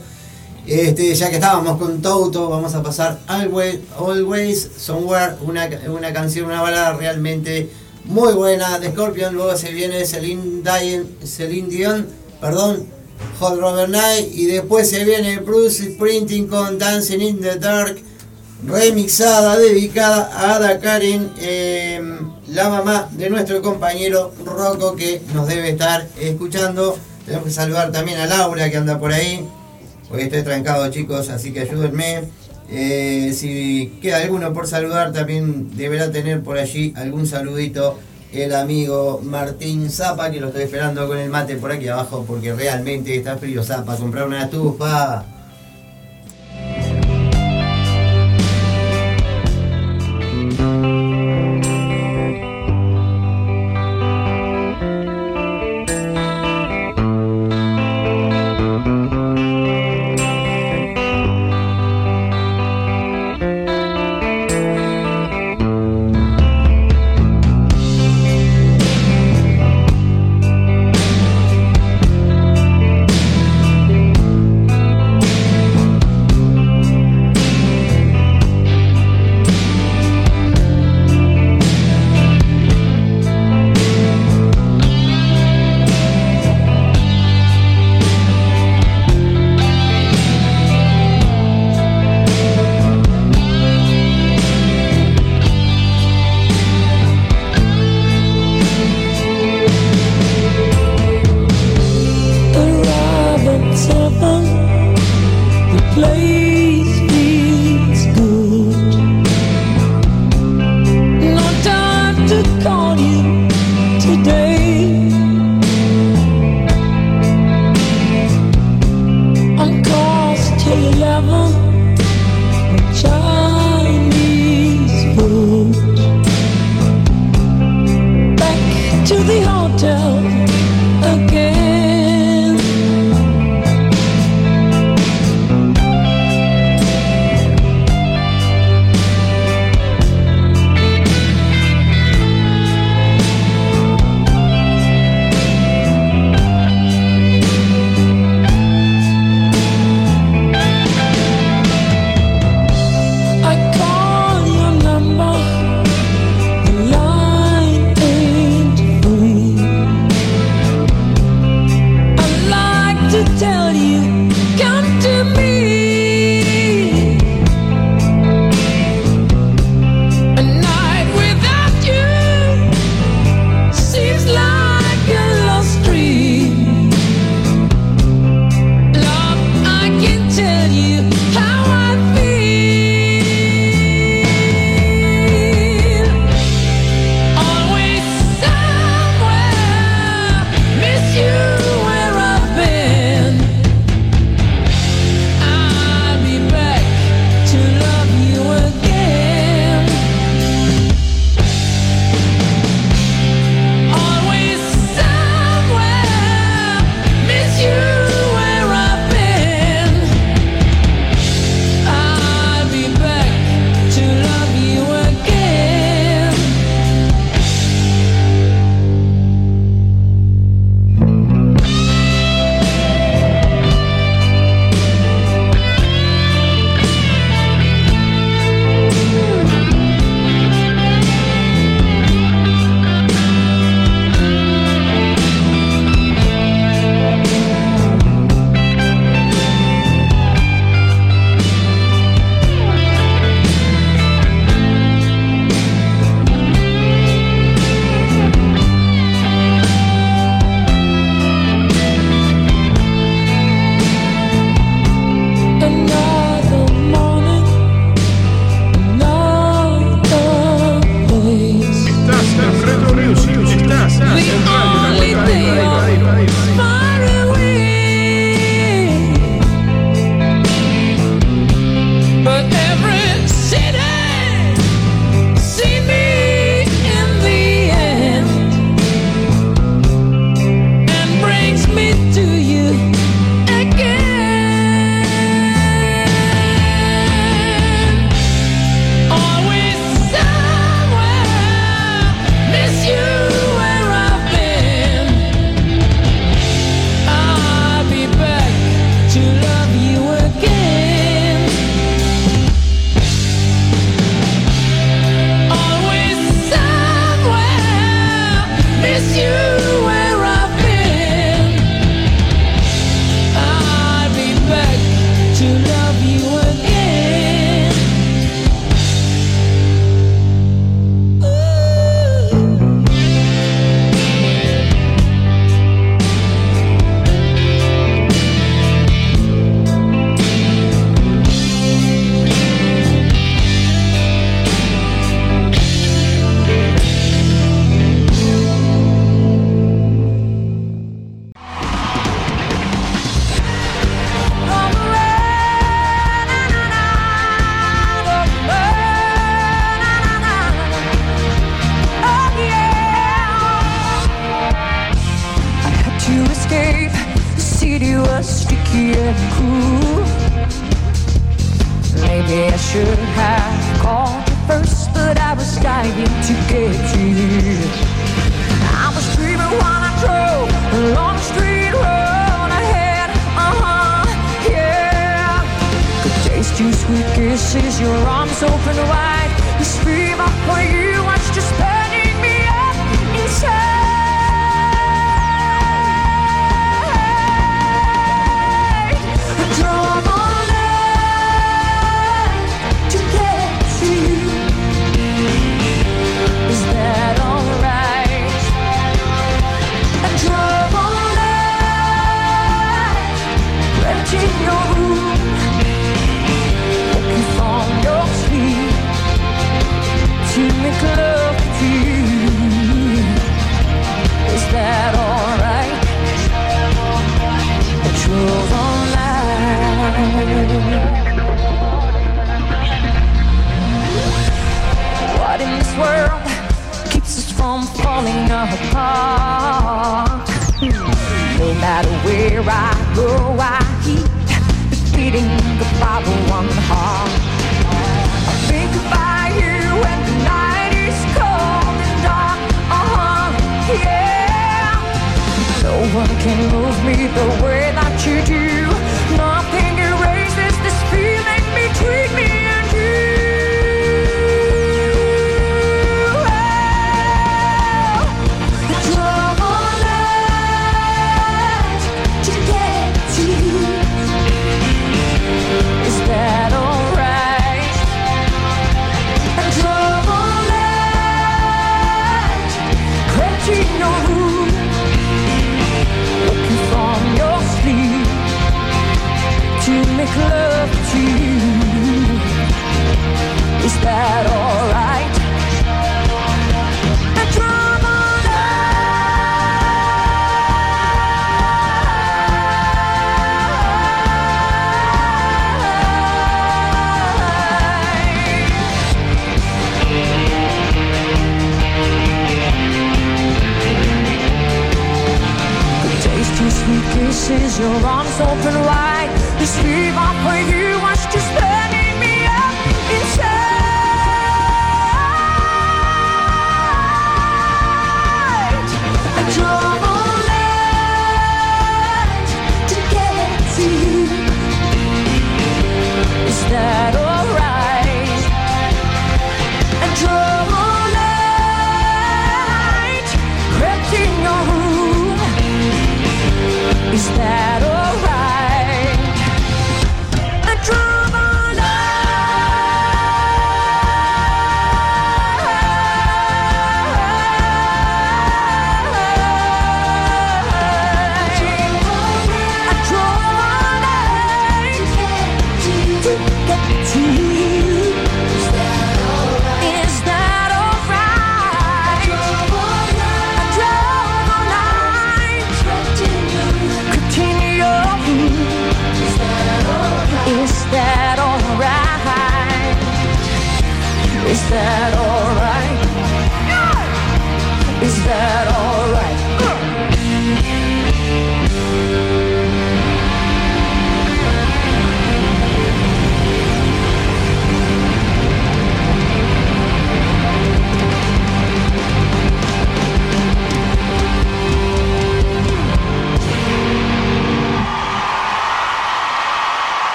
Este, 0.66 1.14
ya 1.14 1.30
que 1.30 1.36
estábamos 1.36 1.78
con 1.78 2.02
Toto, 2.02 2.48
vamos 2.48 2.74
a 2.74 2.82
pasar 2.82 3.20
Always, 3.28 3.78
Always 3.96 4.68
Somewhere, 4.76 5.34
una, 5.42 5.68
una 5.88 6.12
canción, 6.12 6.46
una 6.46 6.60
balada 6.60 6.94
realmente 6.94 7.70
muy 8.04 8.32
buena 8.32 8.80
de 8.80 8.90
Scorpion. 8.90 9.34
Luego 9.34 9.56
se 9.56 9.70
viene 9.70 10.04
Celine 10.04 10.62
Dion, 10.62 11.08
Celine 11.24 11.68
Dion 11.68 12.26
perdón, 12.40 12.86
Hot 13.40 13.58
Rubber 13.58 13.88
Night. 13.88 14.28
Y 14.32 14.46
después 14.46 14.88
se 14.88 15.04
viene 15.04 15.38
Bruce 15.38 15.92
Springsteen 15.92 16.46
con 16.46 16.78
Dancing 16.78 17.20
in 17.20 17.40
the 17.40 17.58
Dark, 17.58 17.98
remixada, 18.64 19.58
dedicada 19.58 20.30
a 20.32 20.56
Ada 20.56 20.80
Karen, 20.80 21.30
eh, 21.38 22.00
la 22.48 22.68
mamá 22.68 23.08
de 23.12 23.28
nuestro 23.28 23.60
compañero 23.60 24.32
Rocco 24.44 24.96
que 24.96 25.20
nos 25.34 25.46
debe 25.46 25.70
estar 25.70 26.06
escuchando. 26.20 26.96
Tenemos 27.24 27.46
que 27.46 27.52
saludar 27.52 27.92
también 27.92 28.18
a 28.18 28.26
Laura 28.26 28.70
que 28.70 28.76
anda 28.76 28.98
por 28.98 29.12
ahí. 29.12 29.46
Hoy 30.10 30.22
estoy 30.22 30.42
trancado 30.42 30.88
chicos, 30.90 31.28
así 31.28 31.52
que 31.52 31.60
ayúdenme. 31.60 32.24
Eh, 32.70 33.32
si 33.34 33.98
queda 34.00 34.18
alguno 34.18 34.52
por 34.52 34.66
saludar, 34.66 35.12
también 35.12 35.76
deberá 35.76 36.10
tener 36.10 36.42
por 36.42 36.58
allí 36.58 36.92
algún 36.96 37.26
saludito 37.26 37.98
el 38.32 38.54
amigo 38.54 39.20
Martín 39.22 39.90
Zapa, 39.90 40.30
que 40.30 40.40
lo 40.40 40.48
estoy 40.48 40.64
esperando 40.64 41.06
con 41.06 41.18
el 41.18 41.30
mate 41.30 41.56
por 41.56 41.72
aquí 41.72 41.88
abajo, 41.88 42.24
porque 42.26 42.52
realmente 42.52 43.16
está 43.16 43.36
frío 43.36 43.62
Zapa, 43.62 43.96
comprar 43.96 44.26
una 44.26 44.44
estufa. 44.44 45.24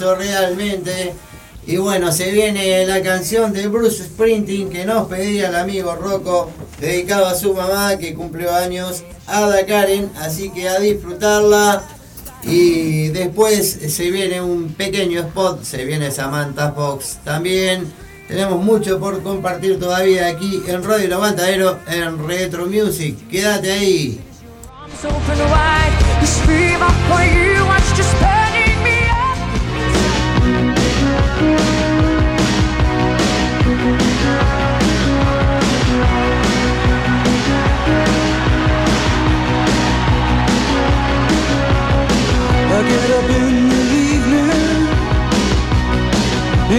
realmente. 0.00 1.14
Y 1.66 1.76
bueno, 1.76 2.10
se 2.10 2.30
viene 2.32 2.84
la 2.86 3.02
canción 3.02 3.52
de 3.52 3.68
Bruce 3.68 4.04
Sprinting 4.04 4.68
que 4.68 4.84
nos 4.84 5.06
pedía 5.06 5.48
el 5.48 5.54
amigo 5.54 5.94
Rocco, 5.94 6.50
dedicado 6.80 7.26
a 7.26 7.36
su 7.36 7.54
mamá 7.54 7.96
que 7.98 8.14
cumplió 8.14 8.52
años, 8.54 9.04
Ada 9.26 9.64
Karen, 9.64 10.10
así 10.20 10.50
que 10.50 10.68
a 10.68 10.80
disfrutarla. 10.80 11.84
Y 12.42 13.08
después 13.08 13.78
se 13.88 14.10
viene 14.10 14.42
un 14.42 14.74
pequeño 14.74 15.20
spot, 15.20 15.62
se 15.62 15.84
viene 15.84 16.10
Samantha 16.10 16.72
Fox 16.72 17.18
también. 17.22 17.92
Tenemos 18.26 18.64
mucho 18.64 18.98
por 18.98 19.22
compartir 19.22 19.78
todavía 19.78 20.26
aquí 20.26 20.62
en 20.66 20.82
Radio 20.82 21.08
Lavantadero 21.08 21.78
en 21.86 22.26
Retro 22.26 22.66
Music. 22.66 23.16
Quédate 23.28 23.70
ahí. 23.70 24.20
get 42.92 43.10
up 43.18 43.30
in 43.42 43.54
the 43.72 43.82
evening 44.12 44.88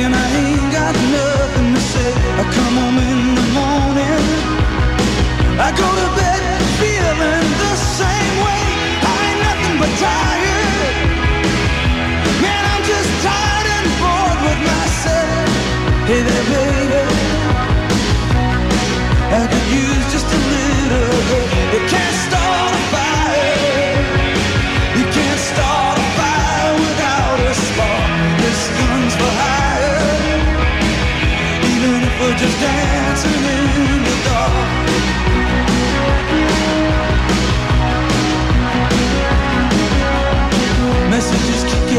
and 0.02 0.16
I 0.16 0.28
ain't 0.42 0.70
got 0.80 0.94
nothing 1.18 1.70
to 1.76 1.82
say. 1.94 2.12
I 2.42 2.44
come 2.58 2.76
home 2.82 3.00
in 3.12 3.20
the 3.40 3.48
morning. 3.58 4.24
I 5.68 5.70
go 5.82 5.88
to 6.00 6.13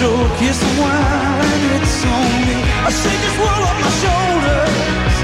Joke, 0.00 0.40
a 0.40 0.72
while, 0.80 1.40
and 1.44 1.62
it's 1.76 2.00
on 2.08 2.32
me. 2.48 2.56
I 2.88 2.90
shake 3.00 3.20
this 3.20 3.36
world 3.36 3.64
off 3.68 3.78
my 3.84 3.92
shoulders. 4.00 5.14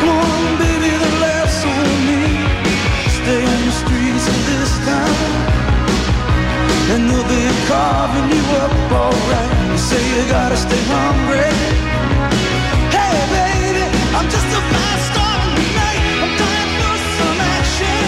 Come 0.00 0.12
on, 0.20 0.44
baby, 0.60 0.92
the 1.00 1.12
laughs 1.24 1.60
on 1.64 1.88
me. 2.04 2.20
Stay 3.16 3.40
on 3.40 3.60
the 3.64 3.74
streets 3.80 4.26
of 4.32 4.38
this 4.52 4.72
town, 4.84 5.16
and 6.92 7.00
they'll 7.08 7.24
be 7.24 7.42
carving 7.72 8.28
you 8.36 8.44
up 8.60 8.74
alright. 9.00 9.52
You 9.72 9.80
say 9.80 10.02
you 10.12 10.28
gotta 10.28 10.58
stay 10.60 10.82
hungry. 10.92 11.48
Hey, 12.92 13.16
baby, 13.32 13.84
I'm 14.12 14.28
just 14.28 14.48
a 14.58 14.62
fast 14.72 15.04
star 15.08 15.40
tonight. 15.56 16.02
I'm 16.20 16.32
dying 16.44 16.72
for 16.80 16.96
some 17.16 17.38
action. 17.56 18.04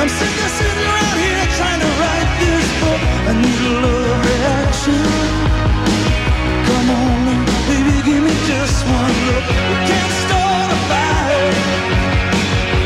I'm 0.00 0.08
sick 0.08 0.36
of 0.46 0.50
sitting 0.58 0.88
around 0.88 1.18
here 1.20 1.44
just 8.46 8.86
one 8.86 9.16
look. 9.26 9.46
We 9.70 9.76
can't 9.90 10.12
start 10.24 10.70
a 10.70 10.78
fire. 10.88 11.52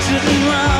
Sitting 0.01 0.49
around 0.49 0.80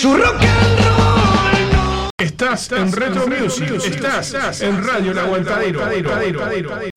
Su 0.00 0.16
rock 0.16 0.42
and 0.42 0.80
roll 0.80 1.72
no. 1.72 2.10
Estás 2.16 2.72
en 2.72 2.90
Retro 2.90 3.26
Music, 3.26 3.70
estás 3.84 4.62
en 4.62 4.82
Radio 4.82 5.12
El 5.12 5.18
Aguantadero. 5.18 6.89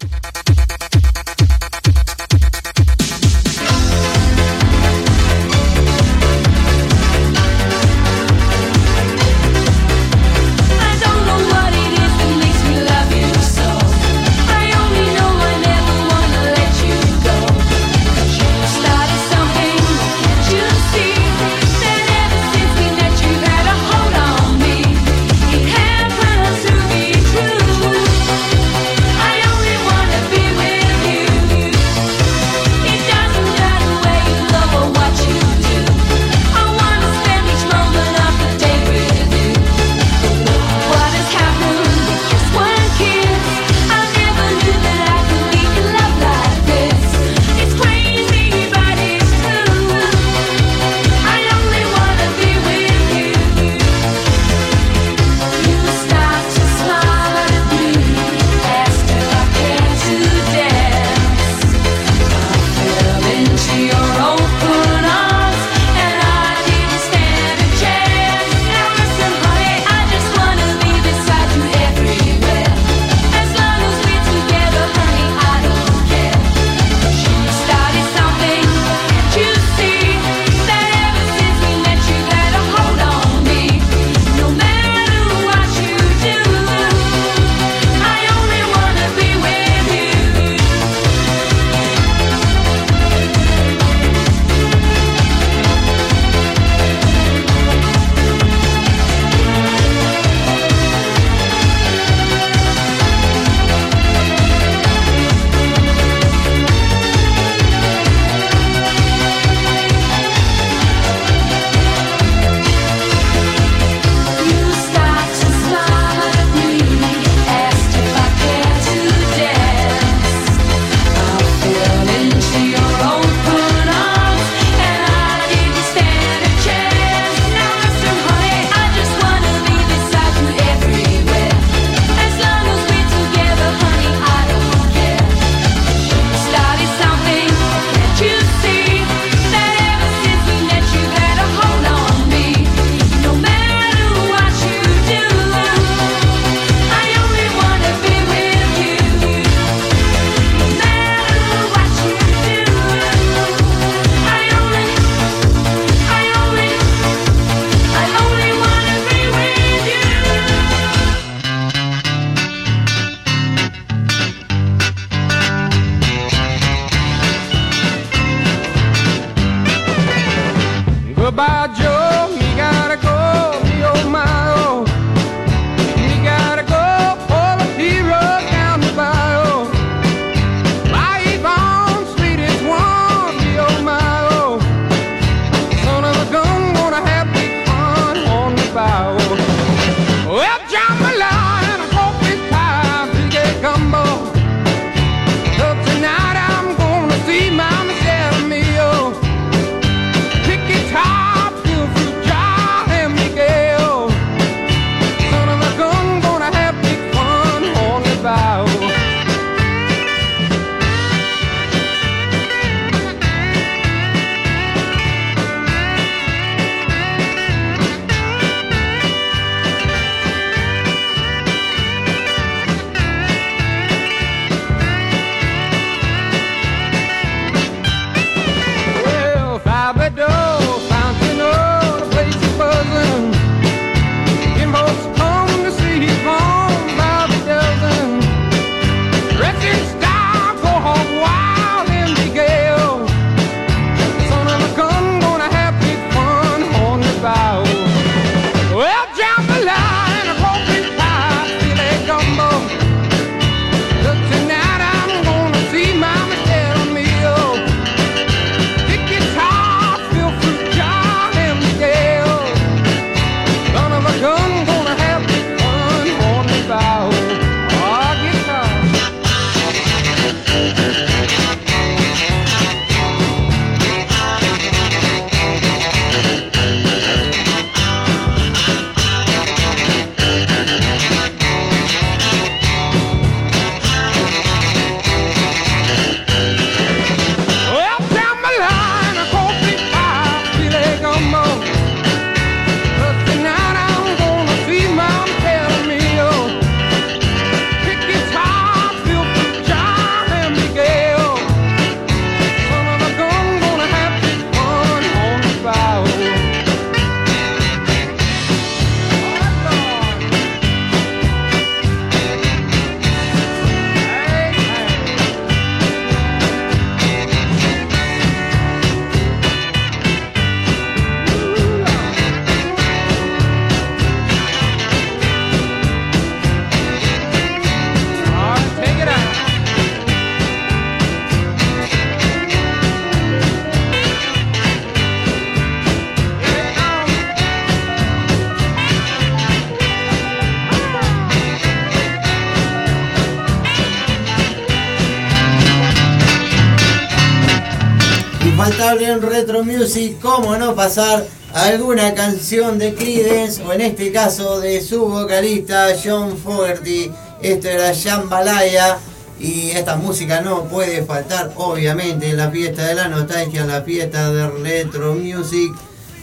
En 349.14 349.22
Retro 349.22 349.64
Music, 349.64 350.18
cómo 350.22 350.58
no 350.58 350.74
pasar 350.74 351.28
alguna 351.54 352.16
canción 352.16 352.80
de 352.80 352.96
Creedence 352.96 353.62
o 353.62 353.72
en 353.72 353.82
este 353.82 354.12
caso 354.12 354.60
de 354.60 354.82
su 354.82 355.06
vocalista 355.06 355.90
John 356.04 356.36
Fogerty. 356.36 357.12
Esto 357.42 357.68
era 357.68 357.94
Jambalaya 357.94 358.98
y 359.40 359.70
esta 359.72 359.98
música 359.98 360.42
no 360.42 360.64
puede 360.64 361.04
faltar 361.04 361.52
obviamente 361.58 362.32
en 362.32 362.38
la 362.38 362.50
fiesta 362.50 362.88
de 362.88 362.96
la 362.96 363.08
nostalgia, 363.08 363.62
en 363.62 363.68
la 363.68 363.84
fiesta 363.84 364.32
de 364.32 364.48
Retro 364.50 365.14
Music, 365.14 365.72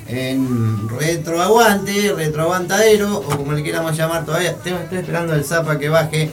en 0.09 0.89
Retro 0.89 1.41
Aguante, 1.41 2.13
Retro 2.13 2.43
Aguantadero 2.43 3.19
o 3.19 3.23
como 3.23 3.53
le 3.53 3.63
queramos 3.63 3.97
llamar 3.97 4.25
todavía. 4.25 4.51
Estoy 4.51 4.73
esperando 4.99 5.35
el 5.35 5.45
zapa 5.45 5.79
que 5.79 5.89
baje, 5.89 6.31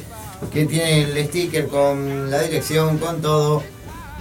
que 0.51 0.65
tiene 0.65 1.03
el 1.03 1.27
sticker 1.27 1.67
con 1.67 2.31
la 2.31 2.41
dirección, 2.41 2.97
con 2.97 3.21
todo 3.21 3.61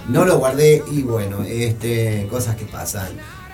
no 0.07 0.25
lo 0.25 0.37
guardé 0.37 0.83
y 0.91 1.01
bueno, 1.03 1.43
este, 1.43 2.27
cosas 2.29 2.55
que 2.55 2.65
pasan. 2.65 3.09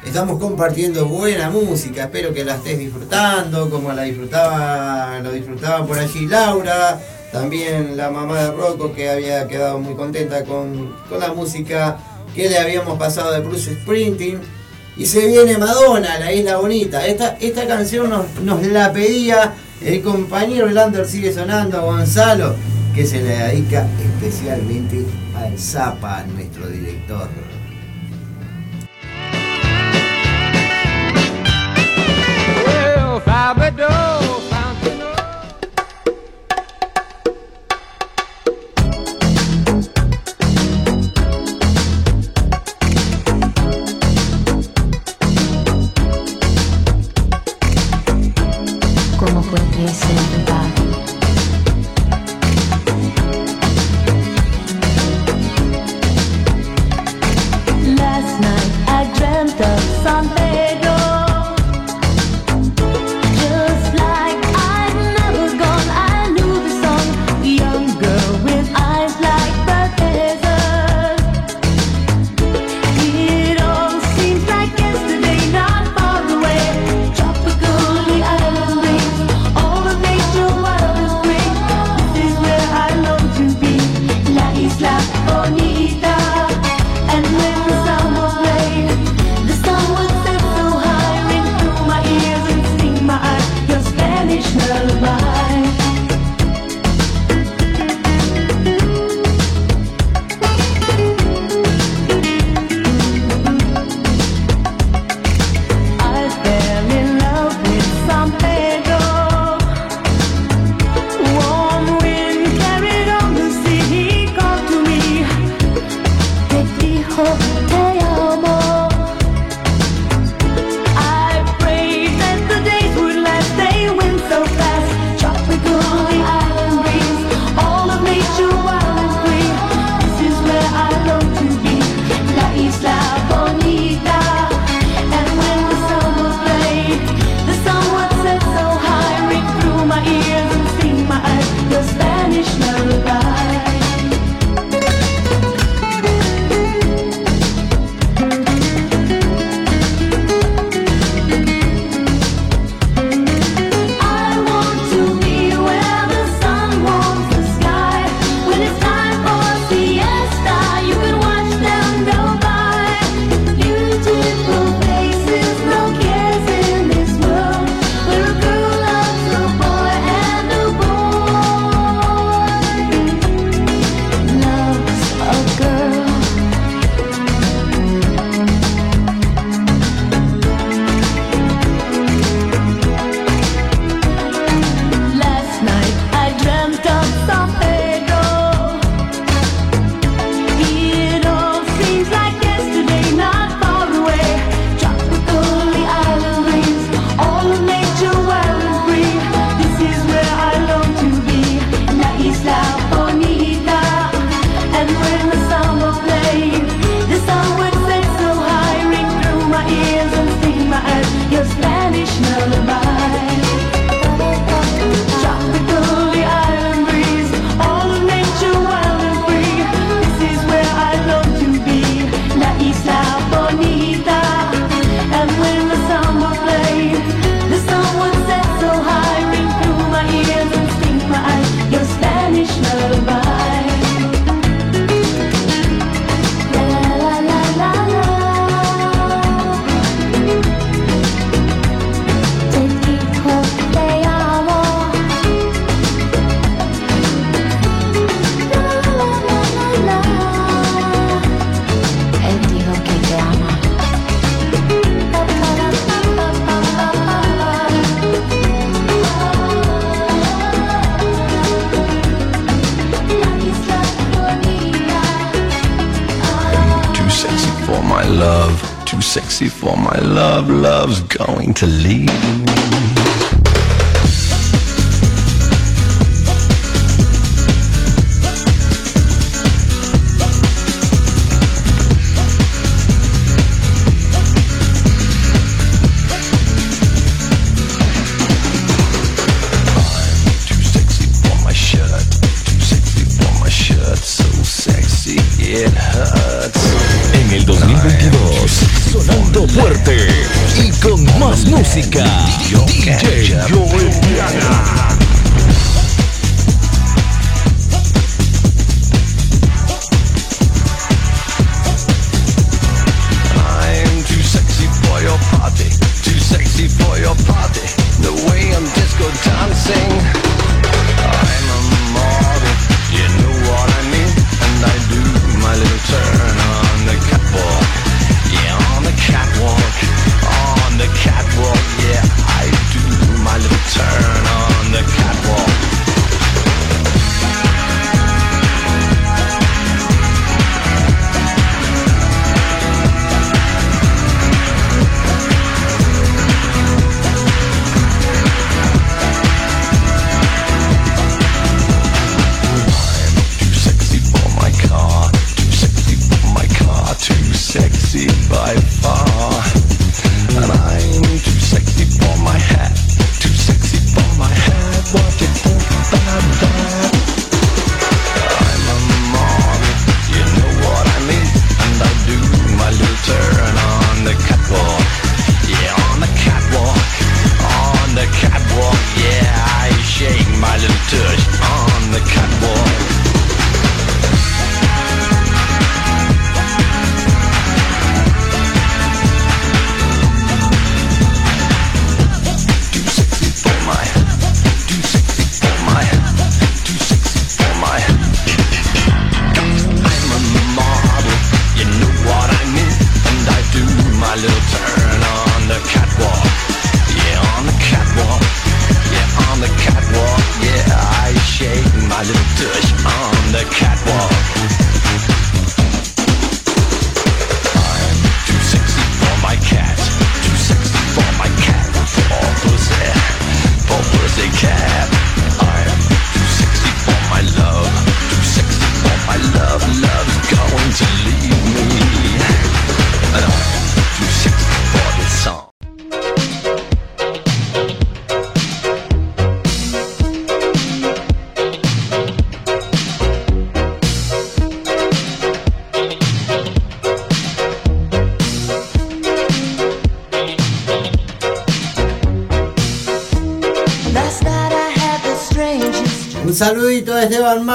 Estamos 0.06 0.38
compartiendo 0.38 1.06
buena 1.06 1.50
música, 1.50 2.04
espero 2.04 2.34
que 2.34 2.44
la 2.44 2.56
estés 2.56 2.78
disfrutando, 2.78 3.70
como 3.70 3.94
la 3.94 4.04
disfrutaba, 4.04 5.20
lo 5.24 5.32
disfrutaba 5.32 5.86
por 5.86 5.98
allí 5.98 6.28
Laura, 6.28 7.00
también 7.32 7.96
la 7.96 8.12
mamá 8.12 8.44
de 8.44 8.52
Rocco 8.52 8.94
que 8.94 9.10
había 9.10 9.48
quedado 9.48 9.80
muy 9.80 9.96
contenta 9.96 10.44
con, 10.44 10.94
con 11.10 11.20
la 11.20 11.34
música 11.34 11.98
que 12.36 12.50
le 12.50 12.58
habíamos 12.58 12.98
pasado 12.98 13.32
de 13.32 13.40
Bruce 13.40 13.74
Sprinting. 13.76 14.40
Y 14.96 15.06
se 15.06 15.26
viene 15.28 15.58
Madonna, 15.58 16.20
la 16.20 16.32
isla 16.32 16.58
bonita. 16.58 17.06
Esta, 17.08 17.38
esta 17.40 17.66
canción 17.66 18.10
nos, 18.44 18.64
la 18.68 18.94
pedía 18.94 19.54
el 19.82 20.02
compañero 20.02 20.70
Lander, 20.70 21.08
sigue 21.08 21.34
sonando, 21.34 21.82
Gonzalo, 21.82 22.56
que 22.94 23.06
se 23.06 23.22
le 23.22 23.36
dedica 23.36 23.88
especialmente 24.00 25.04
al 25.36 25.58
Zapa, 25.58 26.24
director. 26.70 27.43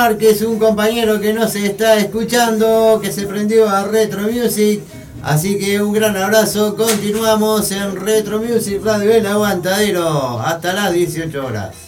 Márquez, 0.08 0.40
un 0.40 0.58
compañero 0.58 1.20
que 1.20 1.34
no 1.34 1.46
se 1.48 1.66
está 1.66 1.98
escuchando, 1.98 2.98
que 3.02 3.12
se 3.12 3.26
prendió 3.26 3.68
a 3.68 3.84
Retro 3.84 4.22
Music. 4.22 4.80
Así 5.22 5.58
que 5.58 5.82
un 5.82 5.92
gran 5.92 6.16
abrazo, 6.16 6.76
continuamos 6.76 7.70
en 7.72 7.94
Retro 7.94 8.40
Music 8.40 8.80
Radio 8.82 9.12
El 9.12 9.26
Aguantadero, 9.26 10.40
hasta 10.40 10.72
las 10.72 10.94
18 10.94 11.44
horas. 11.44 11.87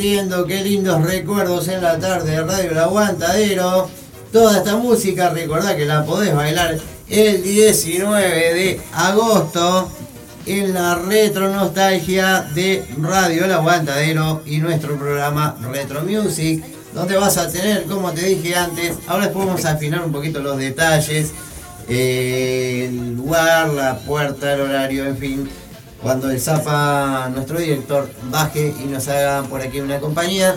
Compartiendo, 0.00 0.46
qué 0.46 0.64
lindos 0.64 1.02
recuerdos 1.04 1.68
en 1.68 1.82
la 1.82 1.98
tarde 1.98 2.30
de 2.30 2.42
Radio 2.42 2.70
El 2.70 2.78
Aguantadero. 2.78 3.90
Toda 4.32 4.56
esta 4.56 4.76
música, 4.76 5.28
recordá 5.28 5.76
que 5.76 5.84
la 5.84 6.06
podés 6.06 6.34
bailar 6.34 6.78
el 7.10 7.42
19 7.42 8.54
de 8.54 8.80
agosto 8.94 9.90
en 10.46 10.72
la 10.72 10.94
retro 10.94 11.50
nostalgia 11.50 12.48
de 12.54 12.82
Radio 12.98 13.44
El 13.44 13.52
Aguantadero 13.52 14.40
y 14.46 14.56
nuestro 14.56 14.96
programa 14.96 15.58
Retro 15.70 16.00
Music, 16.02 16.64
donde 16.94 17.18
vas 17.18 17.36
a 17.36 17.52
tener, 17.52 17.84
como 17.84 18.10
te 18.12 18.24
dije 18.24 18.56
antes, 18.56 18.96
ahora 19.06 19.26
después 19.26 19.48
vamos 19.48 19.66
a 19.66 19.72
afinar 19.72 20.02
un 20.02 20.12
poquito 20.12 20.38
los 20.40 20.56
detalles, 20.56 21.32
eh, 21.90 22.86
el 22.88 23.16
lugar, 23.16 23.68
la 23.74 23.98
puerta, 23.98 24.54
el 24.54 24.62
horario, 24.62 25.04
en 25.04 25.18
fin, 25.18 25.50
cuando 26.02 26.30
el 26.30 26.40
Zapa, 26.40 27.28
nuestro 27.32 27.58
director, 27.58 28.10
baje 28.30 28.74
y 28.82 28.86
nos 28.86 29.08
haga 29.08 29.42
por 29.44 29.60
aquí 29.60 29.80
una 29.80 30.00
compañía. 30.00 30.56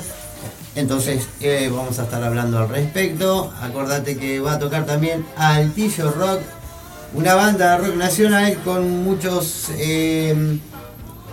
Entonces 0.76 1.28
eh, 1.40 1.70
vamos 1.72 2.00
a 2.00 2.04
estar 2.04 2.24
hablando 2.24 2.58
al 2.60 2.70
respecto. 2.70 3.54
Acordate 3.62 4.18
que 4.18 4.40
va 4.40 4.54
a 4.54 4.60
tocar 4.60 4.86
también 4.86 5.26
Altillo 5.38 6.12
Rock, 6.12 6.42
una 7.14 7.36
banda 7.36 7.78
rock 7.78 7.96
nacional 7.96 8.58
con 8.64 9.04
muchos 9.04 9.70
eh, 9.78 10.60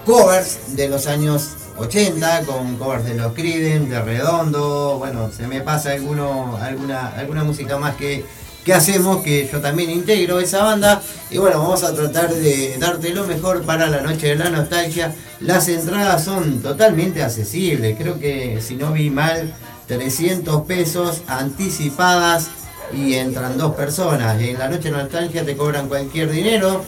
covers 0.05 0.77
de 0.77 0.89
los 0.89 1.07
años 1.07 1.51
80, 1.78 2.43
con 2.45 2.77
covers 2.77 3.05
de 3.05 3.15
los 3.15 3.32
Creedence, 3.32 3.89
de 3.89 4.03
Redondo. 4.03 4.99
Bueno, 4.99 5.31
se 5.35 5.47
me 5.47 5.62
pasa 5.62 5.93
alguno, 5.93 6.59
alguna, 6.61 7.09
alguna 7.16 7.45
música 7.45 7.78
más 7.78 7.97
que, 7.97 8.27
que 8.65 8.74
hacemos, 8.74 9.23
que 9.23 9.49
yo 9.51 9.61
también 9.61 9.91
integro 9.91 10.41
esa 10.41 10.65
banda. 10.65 11.03
Y 11.31 11.39
bueno, 11.39 11.61
vamos 11.61 11.82
a 11.82 11.95
tratar 11.95 12.32
de 12.32 12.77
darte 12.78 13.11
lo 13.11 13.27
mejor 13.27 13.62
para 13.62 13.87
la 13.89 14.01
noche 14.01 14.28
de 14.28 14.37
la 14.37 14.51
nostalgia. 14.51 15.15
Las 15.41 15.69
entradas 15.69 16.24
son 16.24 16.61
totalmente 16.61 17.23
accesibles, 17.23 17.97
creo 17.97 18.19
que 18.19 18.61
si 18.61 18.77
no 18.77 18.93
vi 18.93 19.11
mal, 19.11 19.55
300 19.87 20.62
pesos 20.62 21.23
anticipadas 21.27 22.51
y 22.93 23.15
entran 23.15 23.57
dos 23.57 23.74
personas. 23.74 24.41
En 24.41 24.59
la 24.59 24.69
noche 24.69 24.85
de 24.85 24.93
la 24.93 25.03
nostalgia 25.03 25.45
te 25.45 25.57
cobran 25.57 25.89
cualquier 25.89 26.31
dinero. 26.31 26.85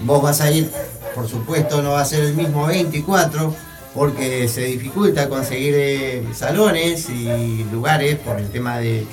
Vos 0.00 0.22
vas 0.22 0.40
a 0.40 0.50
ir, 0.50 0.70
por 1.14 1.28
supuesto, 1.28 1.82
no 1.82 1.92
va 1.92 2.02
a 2.02 2.04
ser 2.04 2.24
el 2.24 2.34
mismo 2.34 2.66
24 2.66 3.54
porque 3.94 4.46
se 4.46 4.62
dificulta 4.66 5.28
conseguir 5.28 5.74
eh, 5.74 6.22
salones 6.34 7.08
y 7.08 7.64
lugares 7.72 8.16
por 8.16 8.38
el 8.38 8.50
tema 8.50 8.78
de 8.78 9.06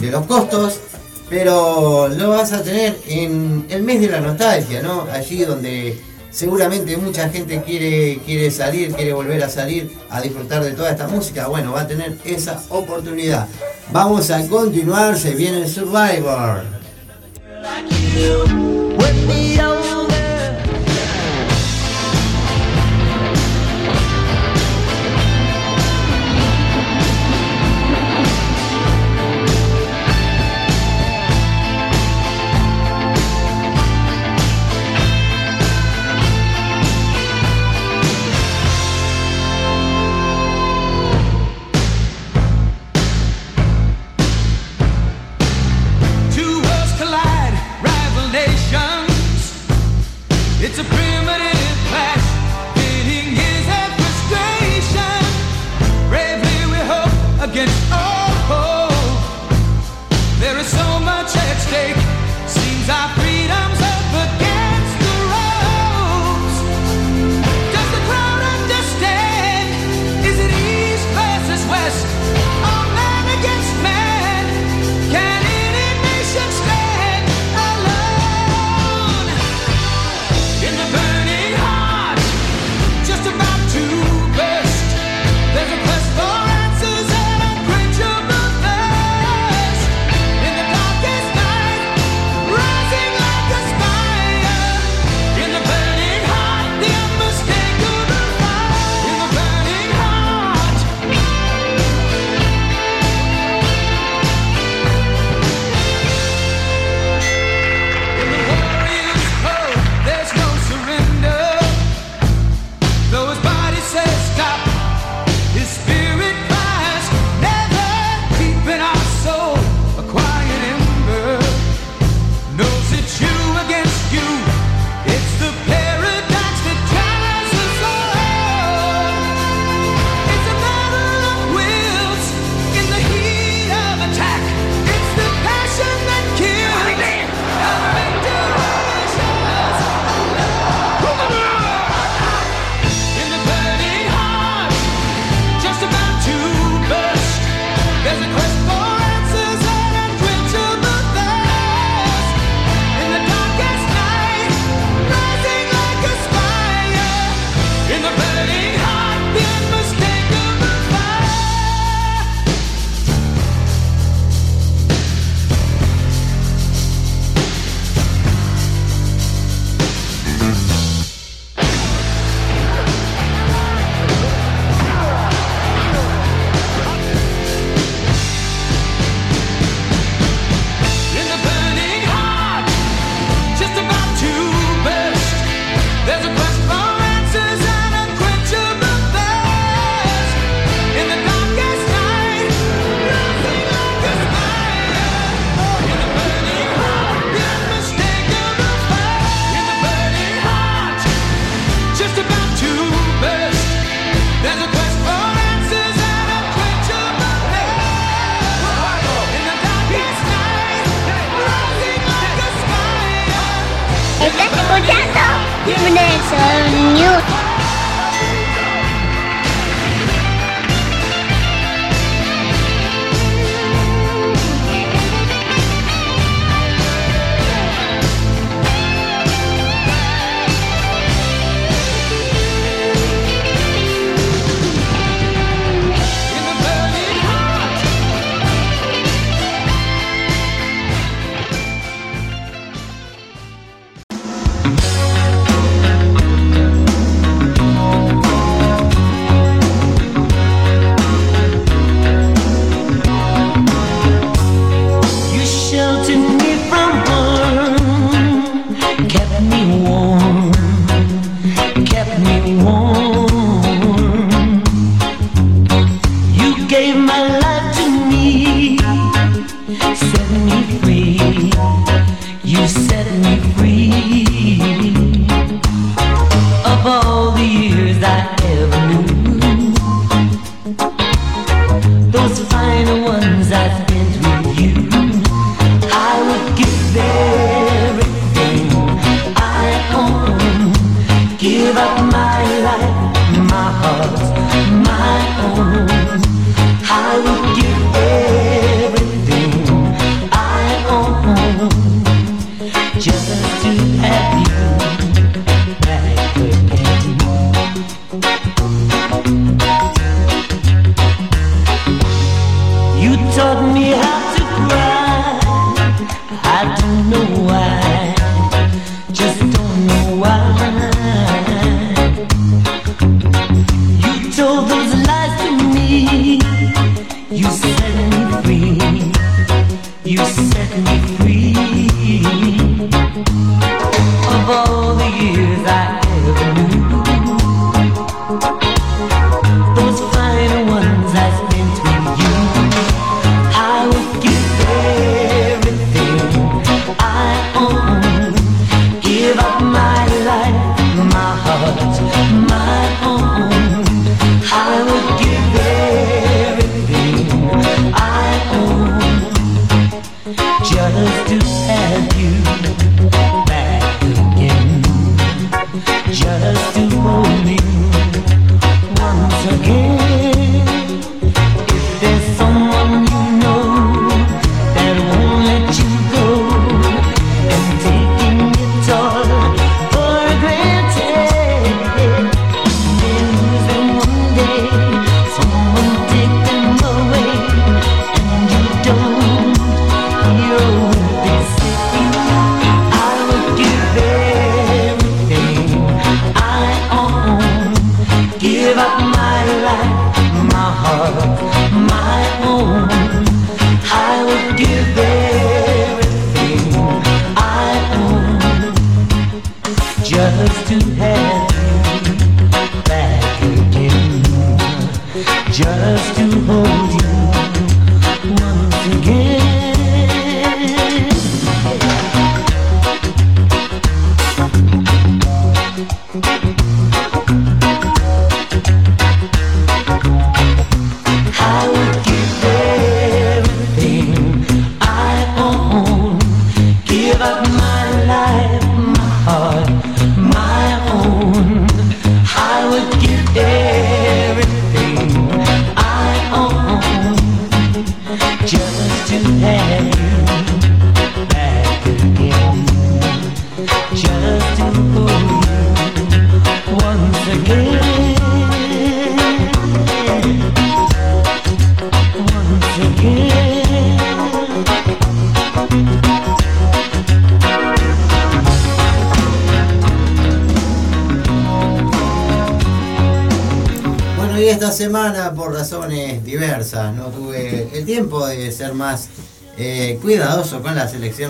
los 0.00 0.24
costos, 0.24 0.80
pero 1.32 2.08
lo 2.08 2.28
vas 2.28 2.52
a 2.52 2.62
tener 2.62 2.94
en 3.08 3.64
el 3.70 3.82
mes 3.82 4.02
de 4.02 4.10
la 4.10 4.20
nostalgia, 4.20 4.82
¿no? 4.82 5.06
Allí 5.10 5.46
donde 5.46 5.98
seguramente 6.30 6.94
mucha 6.98 7.30
gente 7.30 7.62
quiere, 7.62 8.18
quiere 8.26 8.50
salir, 8.50 8.92
quiere 8.92 9.14
volver 9.14 9.42
a 9.42 9.48
salir 9.48 9.90
a 10.10 10.20
disfrutar 10.20 10.62
de 10.62 10.72
toda 10.72 10.90
esta 10.90 11.08
música, 11.08 11.46
bueno, 11.46 11.72
va 11.72 11.80
a 11.80 11.88
tener 11.88 12.18
esa 12.26 12.62
oportunidad. 12.68 13.48
Vamos 13.90 14.30
a 14.30 14.46
continuar, 14.46 15.16
se 15.16 15.34
viene 15.34 15.62
el 15.62 15.68
Survivor. 15.70 16.64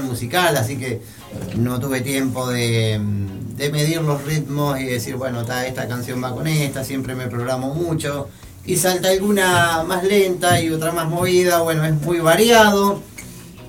Musical, 0.02 0.56
así 0.56 0.76
que 0.76 1.00
no 1.56 1.78
tuve 1.80 2.00
tiempo 2.00 2.48
de, 2.48 3.00
de 3.56 3.70
medir 3.70 4.02
los 4.02 4.24
ritmos 4.24 4.80
y 4.80 4.84
decir, 4.84 5.16
bueno, 5.16 5.44
ta, 5.44 5.66
esta 5.66 5.88
canción 5.88 6.22
va 6.22 6.34
con 6.34 6.46
esta, 6.46 6.84
siempre 6.84 7.14
me 7.14 7.26
programo 7.26 7.74
mucho. 7.74 8.28
Y 8.64 8.76
salta 8.76 9.08
alguna 9.08 9.82
más 9.82 10.04
lenta 10.04 10.60
y 10.60 10.70
otra 10.70 10.92
más 10.92 11.08
movida, 11.08 11.60
bueno, 11.62 11.84
es 11.84 11.94
muy 12.00 12.20
variado. 12.20 13.00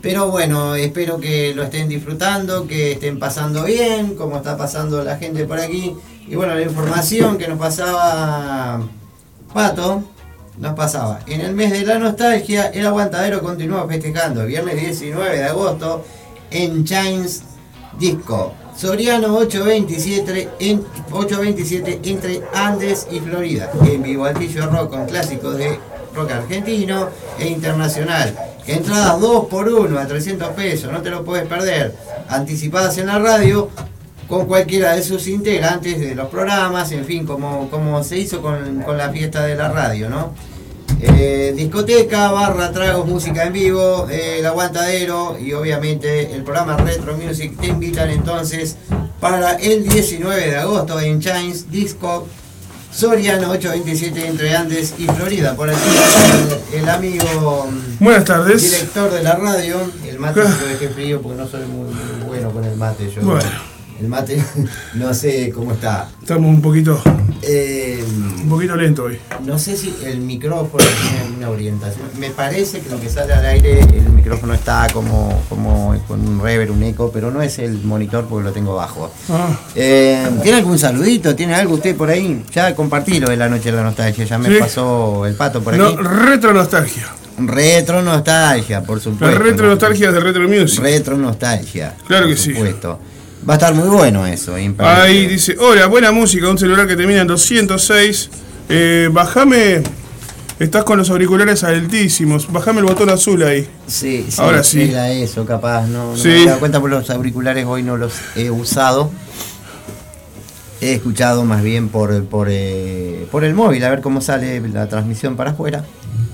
Pero 0.01 0.29
bueno, 0.29 0.75
espero 0.75 1.19
que 1.19 1.55
lo 1.55 1.63
estén 1.63 1.87
disfrutando, 1.87 2.67
que 2.67 2.91
estén 2.91 3.19
pasando 3.19 3.63
bien, 3.63 4.15
como 4.15 4.37
está 4.37 4.57
pasando 4.57 5.03
la 5.03 5.17
gente 5.17 5.45
por 5.45 5.59
aquí. 5.59 5.95
Y 6.27 6.35
bueno, 6.35 6.53
la 6.55 6.61
información 6.61 7.37
que 7.37 7.47
nos 7.47 7.57
pasaba 7.57 8.81
Pato, 9.53 10.03
nos 10.57 10.73
pasaba. 10.75 11.19
En 11.27 11.41
el 11.41 11.53
mes 11.53 11.71
de 11.71 11.85
la 11.85 11.99
nostalgia, 11.99 12.67
el 12.67 12.85
aguantadero 12.85 13.41
continúa 13.41 13.87
festejando 13.87 14.45
viernes 14.45 14.75
19 14.75 15.37
de 15.37 15.43
agosto 15.43 16.05
en 16.51 16.85
Chains 16.85 17.43
Disco. 17.97 18.53
Soriano 18.75 19.35
827, 19.37 20.49
en, 20.59 20.83
827 21.11 21.99
entre 22.09 22.41
Andes 22.53 23.07
y 23.11 23.19
Florida. 23.19 23.71
En 23.85 24.01
vivo 24.01 24.25
Altillo 24.25 24.65
Rock 24.67 24.89
con 24.89 25.05
clásicos 25.05 25.57
de 25.57 25.79
rock 26.15 26.31
argentino 26.31 27.09
e 27.39 27.47
internacional. 27.47 28.35
Entradas 28.65 29.19
2 29.19 29.45
por 29.45 29.67
1 29.67 29.99
a 29.99 30.07
300 30.07 30.49
pesos, 30.49 30.91
no 30.91 31.01
te 31.01 31.09
lo 31.09 31.23
puedes 31.23 31.47
perder. 31.47 31.95
Anticipadas 32.29 32.97
en 32.97 33.07
la 33.07 33.19
radio 33.19 33.69
con 34.27 34.45
cualquiera 34.45 34.95
de 34.95 35.03
sus 35.03 35.27
integrantes 35.27 35.99
de 35.99 36.15
los 36.15 36.27
programas, 36.27 36.91
en 36.91 37.05
fin, 37.05 37.25
como, 37.25 37.69
como 37.69 38.03
se 38.03 38.17
hizo 38.19 38.41
con, 38.41 38.81
con 38.83 38.97
la 38.97 39.09
fiesta 39.09 39.45
de 39.45 39.55
la 39.55 39.69
radio, 39.69 40.09
¿no? 40.09 40.33
Eh, 41.01 41.53
discoteca, 41.55 42.31
barra, 42.31 42.71
tragos, 42.71 43.05
música 43.05 43.43
en 43.43 43.53
vivo, 43.53 44.07
eh, 44.09 44.39
el 44.39 44.45
aguantadero 44.45 45.37
y 45.37 45.51
obviamente 45.51 46.33
el 46.33 46.43
programa 46.43 46.77
Retro 46.77 47.17
Music 47.17 47.57
te 47.59 47.67
invitan 47.67 48.09
entonces 48.09 48.77
para 49.19 49.53
el 49.55 49.87
19 49.87 50.49
de 50.49 50.57
agosto 50.57 50.99
en 51.01 51.19
Chains 51.19 51.69
Disco 51.69 52.27
Soriano 52.91 53.49
827 53.49 54.27
entre 54.27 54.55
Andes 54.55 54.93
y 54.97 55.05
Florida. 55.07 55.55
Por 55.55 55.69
aquí 55.69 55.79
el, 56.73 56.81
el 56.81 56.89
amigo 56.89 57.67
mm, 57.69 58.03
Buenas 58.03 58.23
tardes. 58.23 58.61
director 58.61 59.11
de 59.11 59.23
la 59.23 59.35
radio, 59.35 59.77
el 60.07 60.19
mate 60.19 60.41
que 60.41 60.47
lo 60.47 60.67
dejé 60.67 60.89
frío 60.89 61.21
porque 61.21 61.37
no 61.37 61.47
soy 61.47 61.65
muy, 61.65 61.93
muy 61.93 62.27
bueno 62.27 62.51
con 62.51 62.63
el 62.63 62.77
mate 62.77 63.11
yo. 63.11 63.21
Bueno. 63.23 63.72
El 64.01 64.07
mate 64.07 64.41
no 64.95 65.13
sé 65.13 65.51
cómo 65.53 65.71
está. 65.73 66.09
Estamos 66.21 66.49
un 66.49 66.61
poquito, 66.61 67.01
Eh, 67.41 68.03
un 68.41 68.49
poquito 68.49 68.75
lento 68.75 69.03
hoy. 69.03 69.17
no 69.45 69.59
sé 69.59 69.75
si 69.77 69.93
el 70.05 70.19
micrófono 70.19 70.83
tiene 71.01 71.37
una 71.37 71.49
orientación. 71.49 72.07
Me 72.19 72.29
parece 72.29 72.79
que 72.81 72.89
lo 72.89 72.99
que 72.99 73.09
sale 73.09 73.33
al 73.33 73.45
aire, 73.45 73.79
el 73.81 74.09
micrófono 74.09 74.53
está 74.53 74.87
como, 74.93 75.41
como 75.49 75.95
con 76.07 76.25
un 76.27 76.41
reverb, 76.41 76.71
un 76.71 76.83
eco, 76.83 77.11
pero 77.13 77.31
no 77.31 77.41
es 77.41 77.59
el 77.59 77.81
monitor 77.83 78.25
porque 78.29 78.45
lo 78.45 78.51
tengo 78.53 78.75
bajo. 78.75 79.11
Ah, 79.29 79.49
Eh, 79.75 80.25
¿Tiene 80.41 80.57
algún 80.59 80.79
saludito? 80.79 81.35
¿Tiene 81.35 81.53
algo 81.55 81.75
usted 81.75 81.95
por 81.95 82.09
ahí? 82.09 82.43
Ya 82.53 82.73
compartí 82.75 83.19
lo 83.19 83.29
de 83.29 83.37
la 83.37 83.49
noche 83.49 83.71
de 83.71 83.77
la 83.77 83.83
nostalgia, 83.83 84.25
ya 84.25 84.37
me 84.37 84.49
Sí. 84.49 84.55
pasó 84.59 85.25
el 85.25 85.35
pato 85.35 85.61
por 85.61 85.75
no, 85.75 85.87
aquí. 85.87 85.97
retro 85.97 86.53
nostalgia. 86.53 87.07
Retro 87.37 88.01
nostalgia, 88.03 88.83
por 88.83 88.97
La 88.97 89.03
supuesto. 89.03 89.39
retro 89.39 89.67
nostalgia 89.67 90.11
de 90.11 90.19
Retro 90.19 90.47
Music. 90.47 90.79
Retro 90.81 91.17
nostalgia. 91.17 91.95
Claro 92.07 92.25
por 92.27 92.35
que 92.35 92.41
sí. 92.41 92.53
Va 93.47 93.55
a 93.55 93.57
estar 93.57 93.73
muy 93.73 93.89
bueno 93.89 94.25
eso. 94.25 94.55
Ahí 94.79 95.27
dice, 95.27 95.55
hola, 95.59 95.87
buena 95.87 96.11
música, 96.11 96.47
un 96.49 96.57
celular 96.57 96.87
que 96.87 96.95
termina 96.95 97.21
en 97.21 97.27
206. 97.27 98.29
Eh, 98.69 99.09
bajame, 99.11 99.83
estás 100.59 100.85
con 100.85 100.97
los 100.97 101.09
auriculares 101.09 101.63
altísimos, 101.65 102.49
bajame 102.51 102.79
el 102.79 102.85
botón 102.85 103.09
azul 103.09 103.43
ahí. 103.43 103.67
Sí, 103.85 104.25
sí, 104.29 104.35
Ahora 104.41 104.63
sí. 104.63 104.81
Era 104.83 105.11
eso, 105.11 105.45
capaz. 105.45 105.87
No, 105.87 106.11
no 106.11 106.17
Sí. 106.17 106.29
me 106.29 106.43
he 106.43 106.45
dado 106.45 106.59
cuenta 106.59 106.79
por 106.79 106.89
los 106.89 107.09
auriculares, 107.09 107.65
hoy 107.65 107.83
no 107.83 107.97
los 107.97 108.13
he 108.37 108.49
usado. 108.49 109.11
He 110.79 110.93
escuchado 110.93 111.43
más 111.45 111.63
bien 111.63 111.89
por, 111.89 112.23
por, 112.25 112.47
eh, 112.49 113.27
por 113.31 113.43
el 113.43 113.53
móvil, 113.53 113.83
a 113.83 113.89
ver 113.89 114.01
cómo 114.01 114.21
sale 114.21 114.61
la 114.69 114.87
transmisión 114.87 115.35
para 115.35 115.51
afuera. 115.51 115.83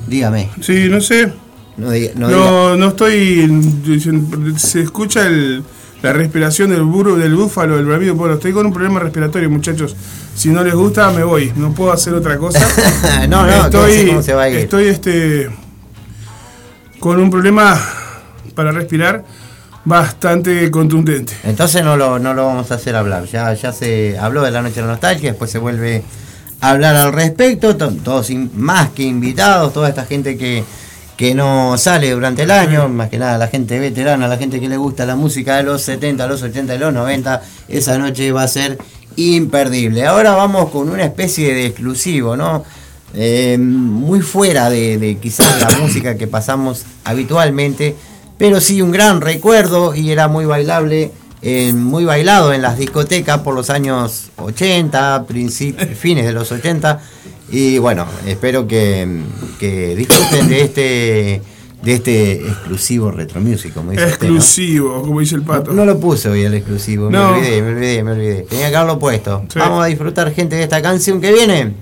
Dígame. 0.08 0.50
Sí, 0.62 0.88
no 0.90 1.02
sé. 1.02 1.32
No, 1.78 1.92
diga- 1.92 2.14
no 2.16 2.28
diga- 2.30 2.38
No, 2.38 2.76
no 2.76 2.88
estoy. 2.90 3.48
Se 4.58 4.82
escucha 4.82 5.26
el- 5.28 5.64
la 6.02 6.14
respiración 6.14 6.70
del 6.70 6.84
burro, 6.84 7.16
del 7.16 7.36
búfalo, 7.36 7.76
del 7.76 7.86
bramido. 7.86 8.16
Bueno, 8.16 8.36
estoy 8.36 8.54
con 8.54 8.66
un 8.66 8.74
problema 8.74 9.00
respiratorio, 9.00 9.50
muchachos. 9.50 9.96
Si 10.36 10.50
no 10.50 10.64
les 10.64 10.74
gusta, 10.74 11.10
me 11.12 11.24
voy. 11.24 11.52
No 11.56 11.74
puedo 11.74 11.92
hacer 11.92 12.14
otra 12.14 12.38
cosa. 12.38 12.60
no, 13.30 13.46
no, 13.46 13.66
estoy, 13.66 14.08
cómo 14.08 14.22
se 14.22 14.34
va 14.34 14.44
a 14.44 14.50
ir. 14.50 14.58
estoy 14.60 14.88
este 14.88 15.50
con 17.00 17.20
un 17.20 17.30
problema 17.30 17.80
para 18.56 18.72
respirar 18.72 19.24
bastante 19.86 20.70
contundente. 20.72 21.34
Entonces 21.44 21.84
no 21.84 21.98
lo, 21.98 22.20
no 22.20 22.34
lo 22.34 22.46
vamos 22.46 22.72
a 22.72 22.76
hacer 22.76 22.96
hablar. 22.96 23.26
Ya, 23.26 23.54
ya 23.54 23.72
se 23.72 24.18
habló 24.18 24.42
de 24.44 24.52
la 24.52 24.62
noche 24.62 24.76
de 24.76 24.82
la 24.82 24.88
nostalgia, 24.90 25.32
después 25.32 25.50
se 25.52 25.58
vuelve 25.60 26.04
a 26.62 26.70
hablar 26.72 26.96
al 26.96 27.14
respecto. 27.14 27.76
to- 27.76 27.92
Todos 28.04 28.30
más 28.56 28.90
que 28.90 29.04
invitados, 29.04 29.74
toda 29.74 29.90
esta 29.90 30.06
gente 30.06 30.38
que, 30.38 30.64
que 31.20 31.36
no 31.36 31.78
sale 31.78 32.12
durante 32.12 32.44
el 32.44 32.52
año, 32.52 32.88
más 32.88 33.10
que 33.10 33.18
nada 33.18 33.38
la 33.38 33.48
gente 33.48 33.78
veterana, 33.78 34.26
la 34.30 34.38
gente 34.38 34.58
que 34.62 34.70
le 34.70 34.78
gusta 34.78 35.06
la 35.06 35.18
música 35.18 35.58
de 35.58 35.64
los 35.64 35.82
70, 35.82 36.26
los 36.28 36.42
80 36.42 36.76
y 36.76 36.78
los 36.78 36.94
90, 36.94 37.42
esa 37.68 37.98
noche 37.98 38.32
va 38.32 38.44
a 38.44 38.48
ser 38.48 38.78
imperdible. 39.18 40.06
Ahora 40.06 40.32
vamos 40.32 40.70
con 40.70 40.88
una 40.90 41.04
especie 41.04 41.54
de 41.54 41.66
exclusivo, 41.66 42.38
¿no? 42.38 42.64
Eh, 43.14 43.58
muy 43.60 44.22
fuera 44.22 44.70
de, 44.70 45.18
quizás 45.22 45.60
la 45.60 45.78
música 45.80 46.16
que 46.16 46.28
pasamos 46.28 46.84
habitualmente, 47.04 47.98
pero 48.38 48.62
sí 48.62 48.82
un 48.82 48.92
gran 48.92 49.20
recuerdo 49.20 49.94
y 49.94 50.12
era 50.12 50.30
muy 50.30 50.46
bailable, 50.46 51.12
eh, 51.42 51.74
muy 51.74 52.06
bailado 52.06 52.54
en 52.54 52.62
las 52.62 52.78
discotecas 52.78 53.40
por 53.40 53.56
los 53.56 53.70
años 53.70 54.30
80, 54.38 55.26
princip- 55.28 55.96
fines 55.96 56.26
de 56.26 56.32
los 56.32 56.50
80. 56.50 57.02
Y 57.52 57.78
bueno, 57.80 58.06
espero 58.28 58.68
que, 58.68 59.08
que 59.60 59.96
disfruten 59.96 60.48
de 60.50 60.62
este 60.62 61.42
de 61.82 61.94
este 61.94 62.34
exclusivo 62.46 63.10
retro 63.10 63.40
music, 63.40 63.74
como 63.74 63.92
dice 63.92 64.04
usted, 64.06 64.28
¿no? 64.28 64.36
Exclusivo, 64.36 65.02
como 65.02 65.22
dice 65.22 65.36
el 65.36 65.44
pato. 65.44 65.72
No 65.72 65.86
lo 65.86 65.98
puse 66.00 66.28
hoy 66.30 66.44
el 66.44 66.54
exclusivo, 66.54 67.10
No. 67.10 67.32
me 67.32 67.38
olvidé, 67.38 67.62
me 67.62 67.70
olvidé, 67.72 68.04
me 68.04 68.12
olvidé. 68.12 68.42
Tenía 68.44 68.70
que 68.70 68.76
haberlo 68.76 69.00
puesto. 69.00 69.44
Sí. 69.52 69.60
Vamos 69.60 69.84
a 69.84 69.88
disfrutar, 69.88 70.32
gente, 70.34 70.58
de 70.58 70.64
esta 70.64 70.82
canción 70.82 71.22
que 71.22 71.32
viene. 71.32 71.74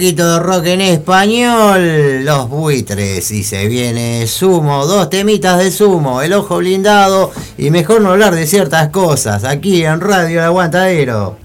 Un 0.00 0.06
poquito 0.06 0.32
de 0.32 0.38
rock 0.38 0.64
en 0.64 0.80
español, 0.80 2.24
los 2.24 2.48
buitres, 2.48 3.30
y 3.32 3.44
se 3.44 3.68
viene 3.68 4.26
sumo, 4.26 4.86
dos 4.86 5.10
temitas 5.10 5.58
de 5.58 5.70
sumo, 5.70 6.22
el 6.22 6.32
ojo 6.32 6.56
blindado, 6.56 7.30
y 7.58 7.70
mejor 7.70 8.00
no 8.00 8.12
hablar 8.12 8.34
de 8.34 8.46
ciertas 8.46 8.88
cosas, 8.88 9.44
aquí 9.44 9.84
en 9.84 10.00
Radio 10.00 10.38
El 10.38 10.46
Aguantadero. 10.46 11.39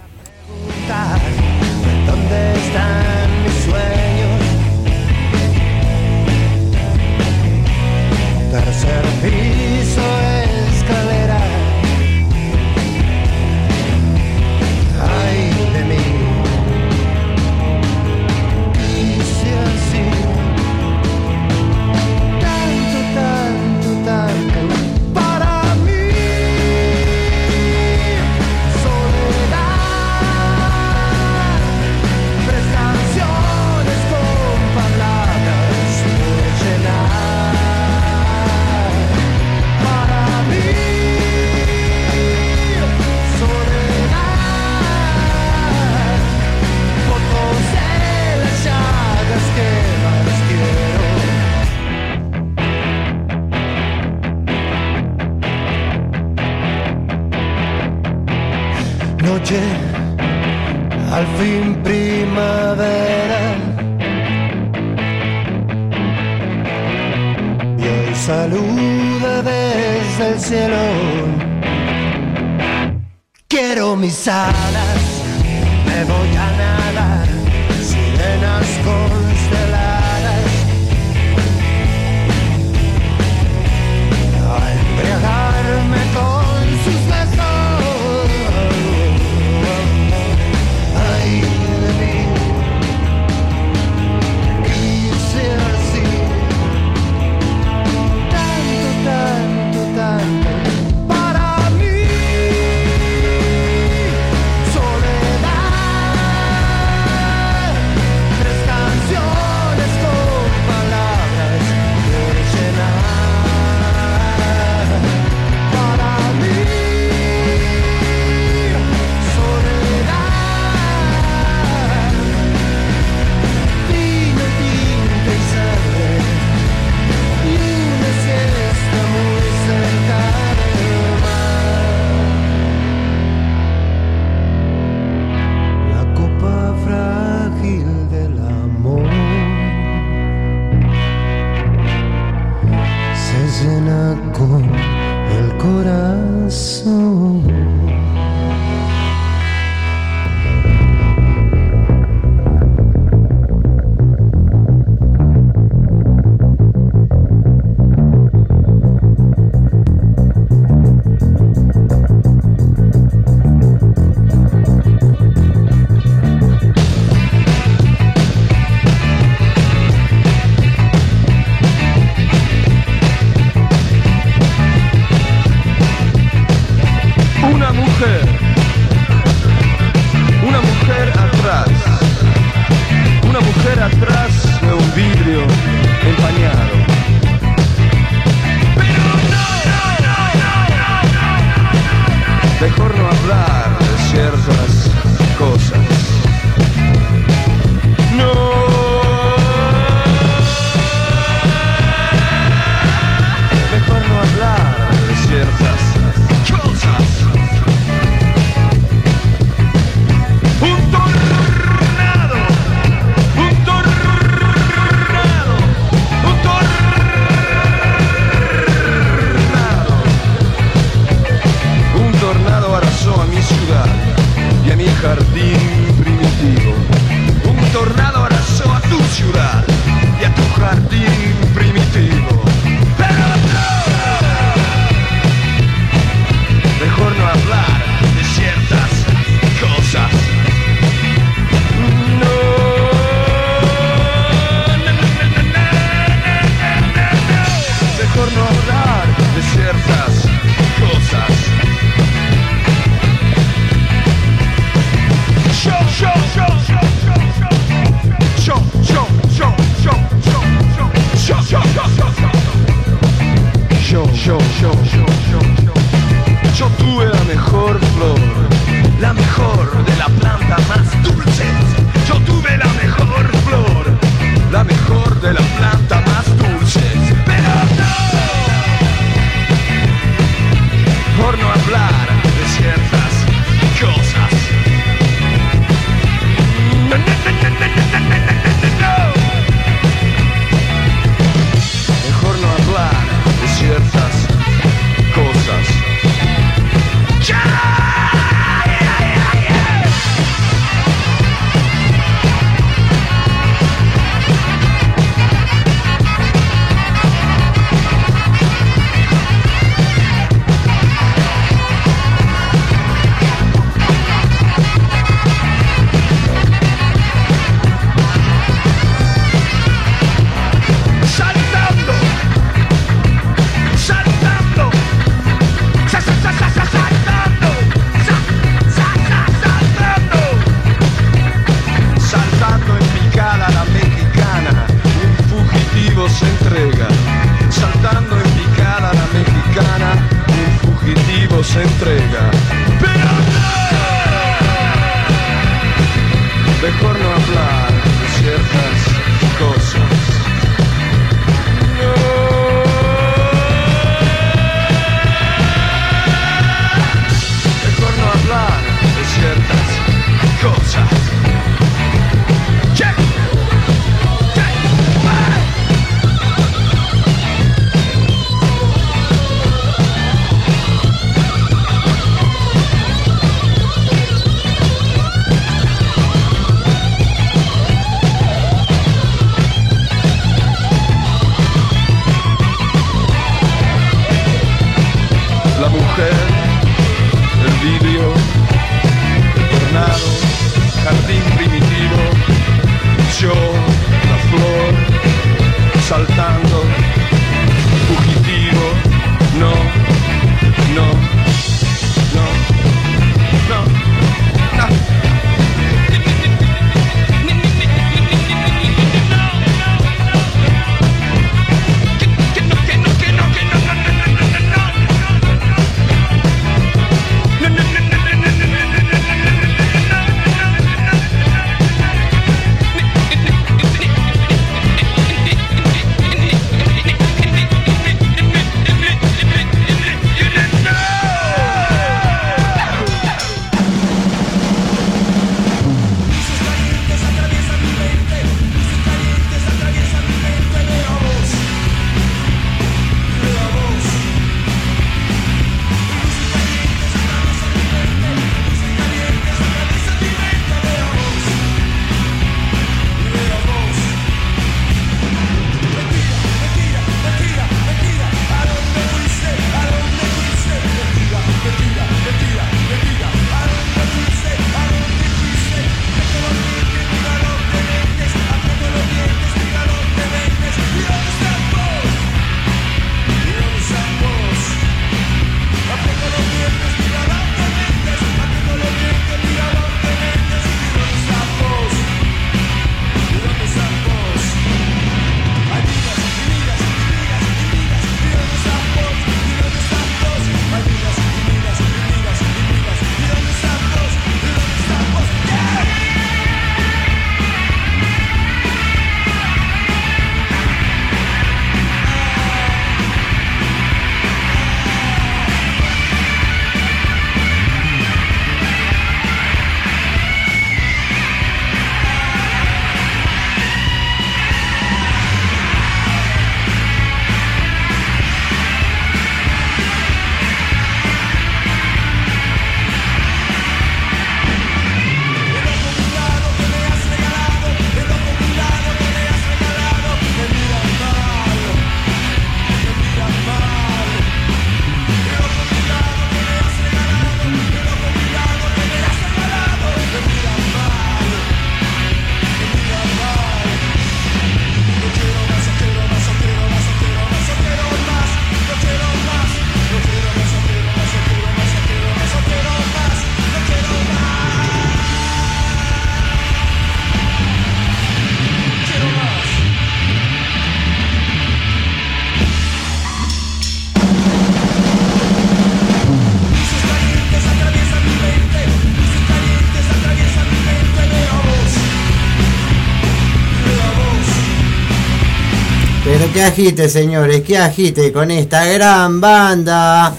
Qué 576.16 576.24
agite, 576.24 576.70
señores, 576.70 577.24
qué 577.24 577.38
agite 577.38 577.92
con 577.92 578.10
esta 578.10 578.46
gran 578.46 579.02
banda. 579.02 579.94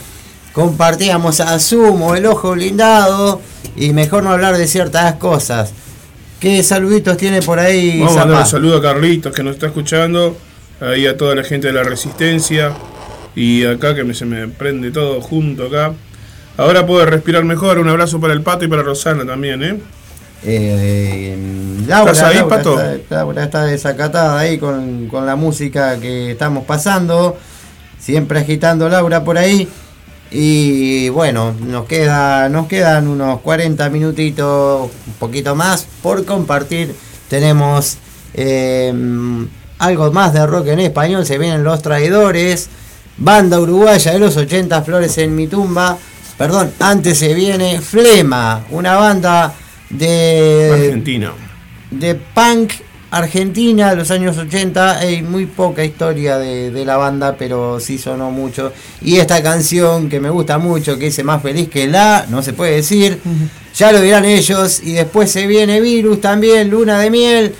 Compartíamos 0.55 1.41
a 1.41 1.59
Sumo, 1.59 2.15
el 2.15 2.25
ojo 2.25 2.53
blindado. 2.53 3.43
Y 3.77 3.93
mejor 3.93 4.23
no 4.23 4.31
hablar 4.31 4.57
de 4.57 4.67
ciertas 4.67 5.17
cosas. 5.17 5.75
¿Qué 6.41 6.63
saluditos 6.63 7.19
tiene 7.19 7.43
por 7.43 7.59
ahí, 7.59 8.01
Vamos 8.01 8.17
a 8.17 8.21
mandar 8.21 8.41
un 8.41 8.47
saludo 8.47 8.79
a 8.79 8.83
Carlitos 8.83 9.35
que 9.35 9.43
nos 9.43 9.57
está 9.57 9.67
escuchando, 9.67 10.39
ahí 10.81 11.07
a 11.07 11.19
toda 11.19 11.35
la 11.35 11.45
gente 11.45 11.67
de 11.67 11.75
la 11.75 11.83
Resistencia 11.83 12.73
y 13.35 13.67
acá 13.67 13.95
que 13.95 14.03
me, 14.03 14.15
se 14.15 14.25
me 14.25 14.49
prende 14.49 14.91
todo 14.93 15.21
junto 15.21 15.67
acá. 15.67 15.93
Ahora 16.57 16.87
puedo 16.87 17.05
respirar 17.05 17.45
mejor, 17.45 17.79
un 17.79 17.91
abrazo 17.91 18.19
para 18.19 18.33
el 18.33 18.41
Pato 18.41 18.65
y 18.65 18.69
para 18.69 18.83
Rosana 18.83 19.27
también, 19.27 19.63
¿eh? 19.63 19.79
Eh, 20.45 21.37
Laura, 21.87 22.13
¿Estás 22.13 22.29
ahí, 22.29 22.37
Laura 22.37 22.57
Pato? 22.57 23.41
Está, 23.41 23.65
desacatada 23.65 24.39
ahí 24.39 24.59
con, 24.59 25.09
con 25.09 25.27
la 25.27 25.37
música 25.37 25.99
que 25.99 26.33
estamos 26.33 26.65
pasando. 26.65 27.37
Siempre 27.99 28.41
agitando 28.41 28.89
Laura 28.89 29.25
por 29.25 29.39
ahí. 29.39 29.69
Y 30.31 31.09
bueno, 31.11 31.55
nos, 31.61 31.87
queda, 31.87 32.49
nos 32.49 32.67
quedan 32.67 33.07
unos 33.09 33.41
40 33.41 33.89
minutitos, 33.91 34.91
un 35.07 35.13
poquito 35.19 35.55
más, 35.55 35.87
por 36.03 36.25
compartir. 36.25 36.95
Tenemos 37.29 37.99
eh, 38.35 38.93
algo 39.79 40.13
más 40.13 40.33
de 40.33 40.47
rock 40.47 40.69
en 40.69 40.81
español. 40.81 41.25
Se 41.25 41.39
vienen 41.39 41.65
Los 41.65 41.83
Traidores. 41.83 42.69
Banda 43.19 43.59
uruguaya 43.59 44.13
de 44.13 44.19
los 44.19 44.37
80, 44.37 44.83
Flores 44.83 45.17
en 45.19 45.35
mi 45.35 45.47
tumba. 45.47 45.97
Perdón, 46.37 46.73
antes 46.81 47.19
se 47.19 47.33
viene 47.33 47.81
Flema, 47.81 48.67
una 48.71 48.97
banda 48.97 49.55
de 49.89 50.71
Argentina. 50.71 51.33
De 51.91 52.15
punk 52.15 52.73
argentina 53.11 53.91
de 53.91 53.97
los 53.97 54.11
años 54.11 54.37
80. 54.37 54.99
Hay 54.99 55.23
muy 55.23 55.47
poca 55.47 55.85
historia 55.85 56.39
de, 56.39 56.71
de 56.71 56.85
la 56.85 56.97
banda, 56.97 57.37
pero 57.39 57.81
sí 57.81 57.99
sonó 57.99 58.31
mucho. 58.31 58.73
Y 59.01 59.17
esta 59.17 59.43
canción 59.43 60.09
que 60.09 60.21
me 60.21 60.31
gusta 60.31 60.59
mucho, 60.59 60.99
que 60.99 61.07
dice 61.07 61.25
más 61.25 61.43
feliz 61.43 61.69
que 61.69 61.87
la, 61.87 62.27
no 62.29 62.43
se 62.43 62.53
puede 62.53 62.77
decir. 62.77 63.21
Ya 63.75 63.93
lo 63.93 64.01
dirán 64.01 64.25
ellos. 64.25 64.81
Y 64.83 64.93
después 64.93 65.31
se 65.31 65.47
viene 65.47 65.81
Virus 65.81 66.21
también, 66.21 66.71
Luna 66.71 66.99
de 66.99 67.11
Miel. 67.11 67.55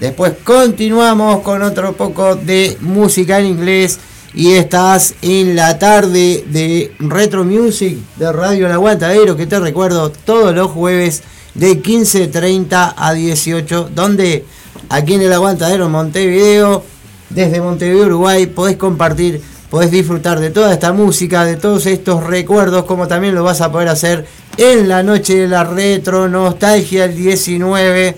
Después 0.00 0.32
continuamos 0.44 1.40
con 1.40 1.62
otro 1.62 1.94
poco 1.94 2.36
de 2.36 2.76
música 2.80 3.38
en 3.40 3.46
inglés. 3.46 3.98
Y 4.34 4.52
estás 4.52 5.14
en 5.22 5.56
la 5.56 5.78
tarde 5.78 6.44
de 6.46 6.92
Retro 6.98 7.44
Music 7.44 7.98
de 8.16 8.30
Radio 8.30 8.66
El 8.66 8.72
Aguantadero, 8.72 9.36
que 9.36 9.46
te 9.46 9.58
recuerdo 9.58 10.10
todos 10.10 10.54
los 10.54 10.70
jueves 10.70 11.22
de 11.58 11.82
15.30 11.82 12.94
a 12.96 13.12
18, 13.12 13.90
donde 13.94 14.44
aquí 14.88 15.14
en 15.14 15.22
El 15.22 15.32
Aguantadero 15.32 15.88
Montevideo, 15.88 16.84
desde 17.30 17.60
Montevideo, 17.60 18.06
Uruguay, 18.06 18.46
podés 18.46 18.76
compartir, 18.76 19.42
podés 19.68 19.90
disfrutar 19.90 20.38
de 20.38 20.50
toda 20.50 20.72
esta 20.72 20.92
música, 20.92 21.44
de 21.44 21.56
todos 21.56 21.86
estos 21.86 22.24
recuerdos, 22.24 22.84
como 22.84 23.08
también 23.08 23.34
lo 23.34 23.42
vas 23.42 23.60
a 23.60 23.72
poder 23.72 23.88
hacer 23.88 24.26
en 24.56 24.88
la 24.88 25.02
noche 25.02 25.36
de 25.36 25.48
la 25.48 25.64
Retro 25.64 26.28
Nostalgia 26.28 27.06
el 27.06 27.16
19 27.16 28.16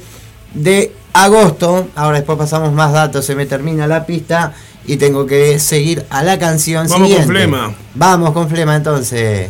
de 0.53 0.93
agosto. 1.15 1.89
Ahora 1.97 2.19
después 2.19 2.39
pasamos 2.39 2.75
más 2.75 2.93
datos, 2.93 3.25
se 3.25 3.35
me 3.35 3.47
termina 3.47 3.87
la 3.87 4.05
pista 4.05 4.53
y 4.87 4.99
tengo 4.99 5.25
que 5.25 5.59
seguir 5.59 6.05
a 6.11 6.23
la 6.23 6.39
canción 6.39 6.87
Vamos 6.89 6.99
con 6.99 7.07
siguiente. 7.07 7.27
Flema. 7.27 7.75
Vamos 7.95 8.33
con 8.33 8.51
Flema 8.51 8.77
entonces. 8.77 9.49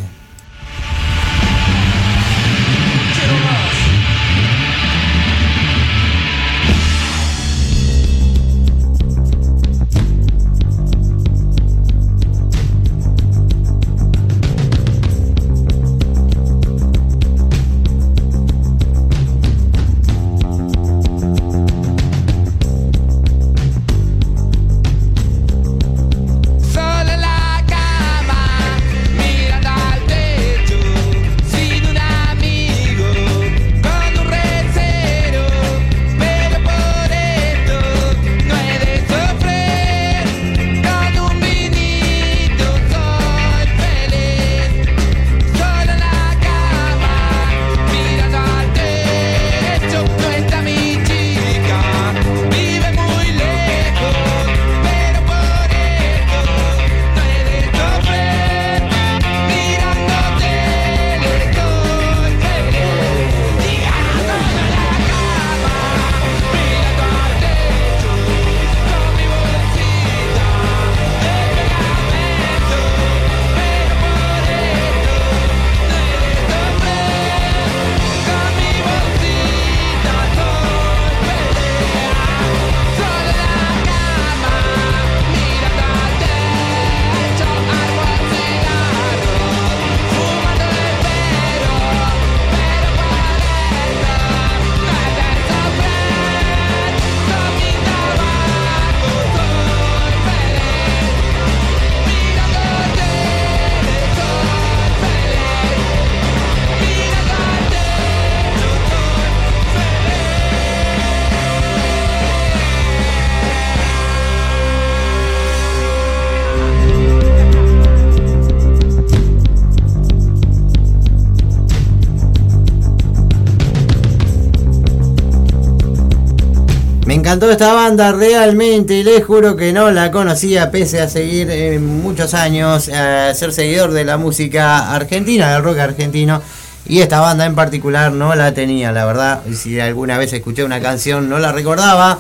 Encantó 127.41 127.53
esta 127.53 127.73
banda 127.73 128.13
realmente 128.13 129.03
les 129.03 129.25
juro 129.25 129.57
que 129.57 129.73
no 129.73 129.91
la 129.91 130.11
conocía 130.11 130.71
pese 130.71 131.01
a 131.01 131.09
seguir 131.09 131.49
eh, 131.51 131.79
muchos 131.79 132.35
años, 132.35 132.91
a 132.91 133.33
ser 133.33 133.55
seguidor 133.55 133.93
de 133.93 134.05
la 134.05 134.19
música 134.19 134.95
argentina, 134.95 135.55
del 135.55 135.63
rock 135.63 135.79
argentino. 135.79 136.43
Y 136.87 137.01
esta 137.01 137.19
banda 137.21 137.47
en 137.47 137.55
particular 137.55 138.13
no 138.13 138.35
la 138.35 138.53
tenía, 138.53 138.93
la 138.93 139.07
verdad. 139.07 139.41
Si 139.55 139.81
alguna 139.81 140.19
vez 140.19 140.35
escuché 140.35 140.65
una 140.65 140.83
canción 140.83 141.31
no 141.31 141.39
la 141.39 141.51
recordaba. 141.51 142.19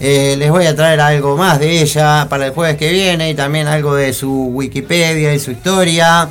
Eh, 0.00 0.36
les 0.38 0.50
voy 0.50 0.64
a 0.64 0.74
traer 0.74 1.02
algo 1.02 1.36
más 1.36 1.60
de 1.60 1.82
ella 1.82 2.26
para 2.30 2.46
el 2.46 2.52
jueves 2.52 2.78
que 2.78 2.90
viene 2.90 3.28
y 3.28 3.34
también 3.34 3.66
algo 3.66 3.94
de 3.94 4.14
su 4.14 4.46
Wikipedia 4.54 5.34
y 5.34 5.38
su 5.38 5.50
historia. 5.50 6.30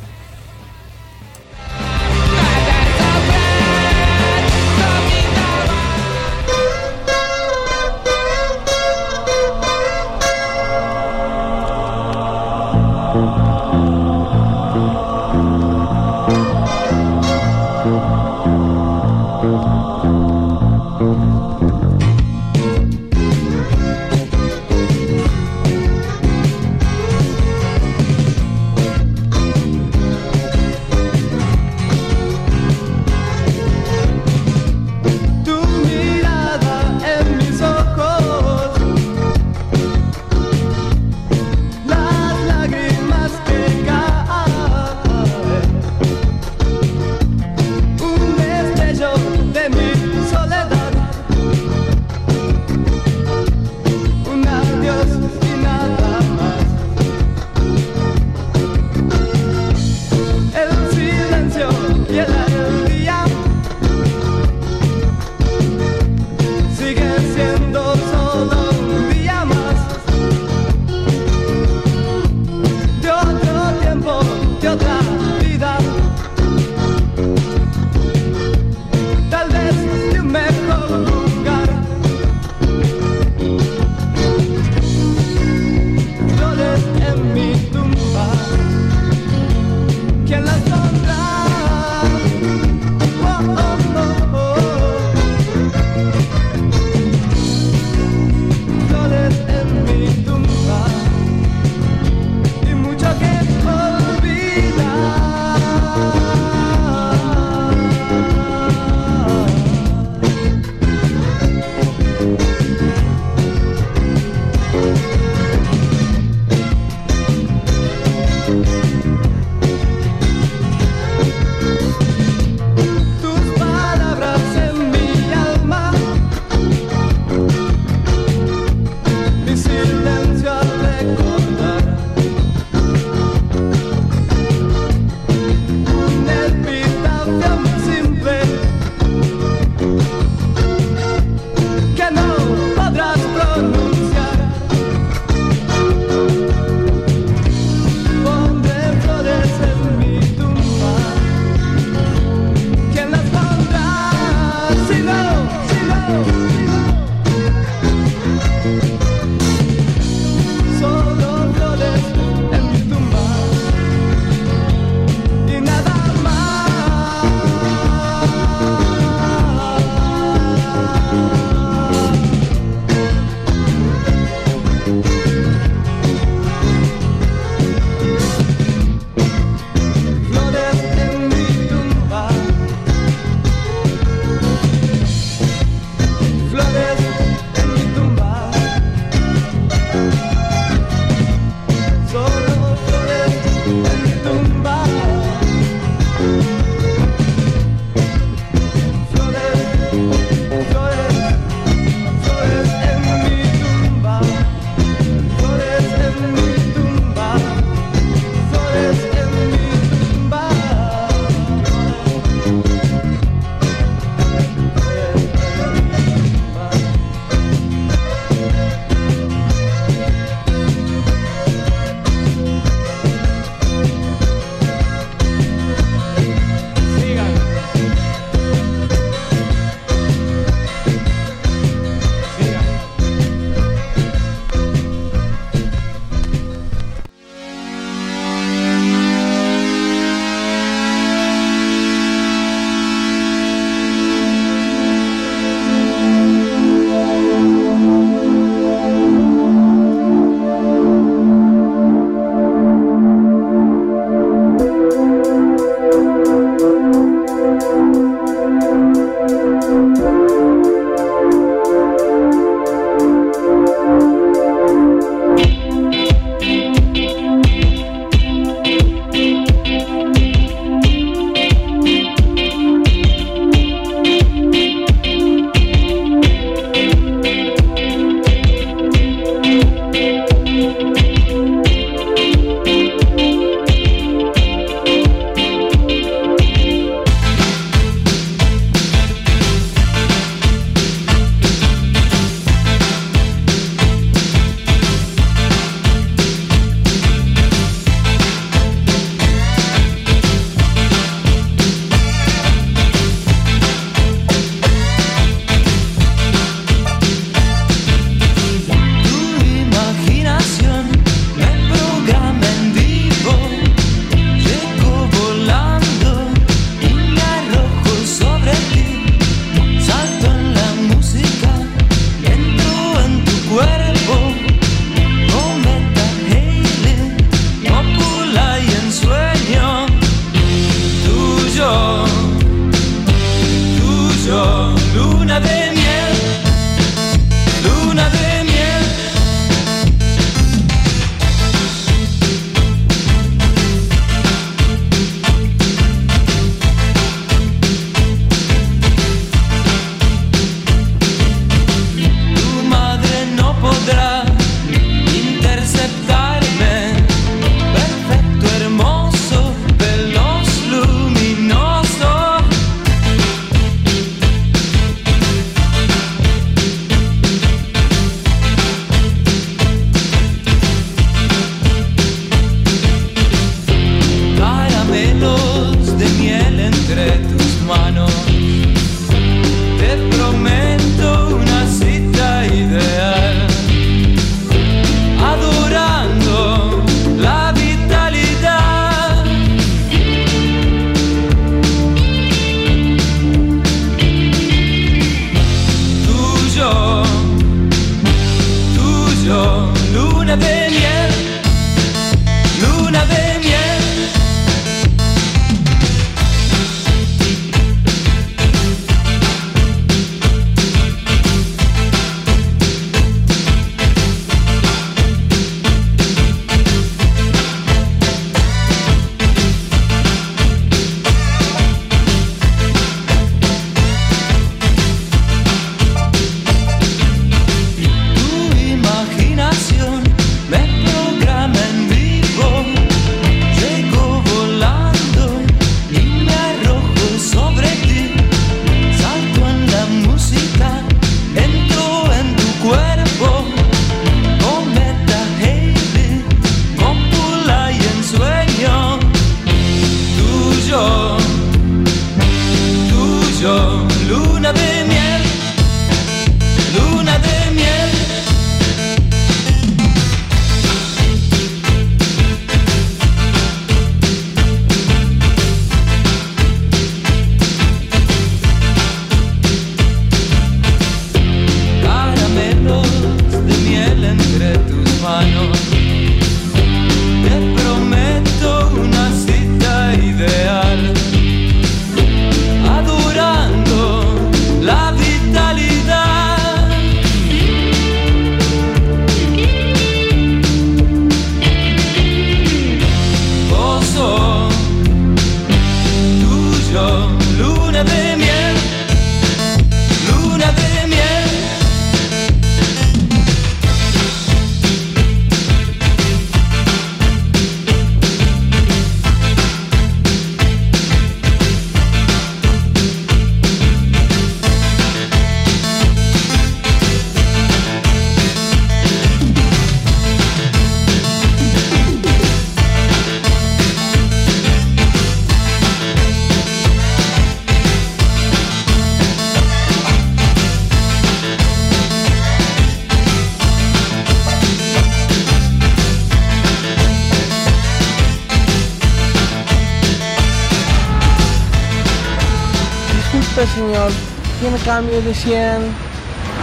¿Tiene 544.74 544.88
cambio 544.88 545.02
de 545.04 545.14
100? 545.14 545.36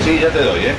Sí, 0.04 0.20
ya 0.22 0.28
te 0.30 0.40
doy, 0.40 0.60
¿eh? 0.60 0.74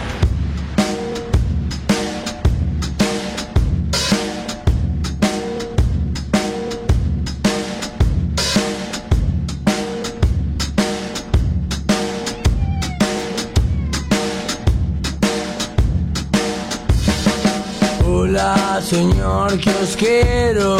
Hola, 18.07 18.81
señor 18.81 19.57
kiosquero. 19.59 20.77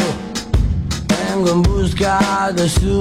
Vengo 1.34 1.52
en 1.52 1.61
busca 1.64 2.53
de 2.56 2.69
su 2.69 3.01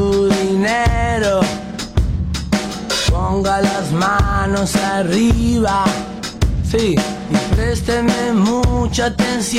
Mi 9.52 9.58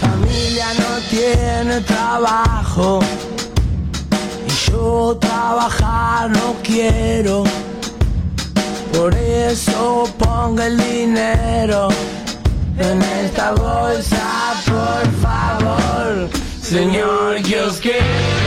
familia 0.00 0.66
no 0.78 0.98
tiene 1.10 1.82
trabajo. 1.82 3.00
Y 4.48 4.70
yo 4.70 5.18
trabajar 5.20 6.30
no 6.30 6.56
quiero. 6.62 7.44
Por 8.94 9.14
eso 9.14 10.08
ponga 10.18 10.68
el 10.68 10.78
dinero 10.78 11.88
en 12.78 13.02
esta 13.02 13.52
bolsa, 13.52 14.54
por 14.64 15.06
favor, 15.20 16.30
señor 16.62 17.42
kiosquero. 17.42 18.45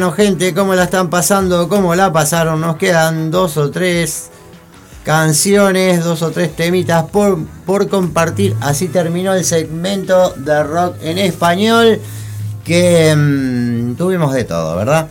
Bueno, 0.00 0.16
gente, 0.16 0.54
¿cómo 0.54 0.74
la 0.74 0.84
están 0.84 1.10
pasando? 1.10 1.68
¿Cómo 1.68 1.94
la 1.94 2.10
pasaron? 2.10 2.58
Nos 2.62 2.76
quedan 2.76 3.30
dos 3.30 3.58
o 3.58 3.70
tres 3.70 4.30
canciones, 5.04 6.02
dos 6.02 6.22
o 6.22 6.30
tres 6.30 6.56
temitas 6.56 7.04
por, 7.10 7.44
por 7.66 7.86
compartir. 7.90 8.56
Así 8.62 8.88
terminó 8.88 9.34
el 9.34 9.44
segmento 9.44 10.32
de 10.38 10.62
rock 10.62 10.96
en 11.02 11.18
español 11.18 12.00
que 12.64 13.14
mm, 13.14 13.96
tuvimos 13.96 14.32
de 14.32 14.44
todo, 14.44 14.74
¿verdad? 14.74 15.08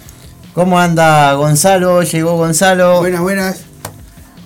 ¿Cómo 0.55 0.79
anda 0.79 1.33
Gonzalo? 1.33 2.01
Llegó 2.01 2.35
Gonzalo. 2.37 2.97
Buenas, 2.97 3.21
buenas. 3.21 3.59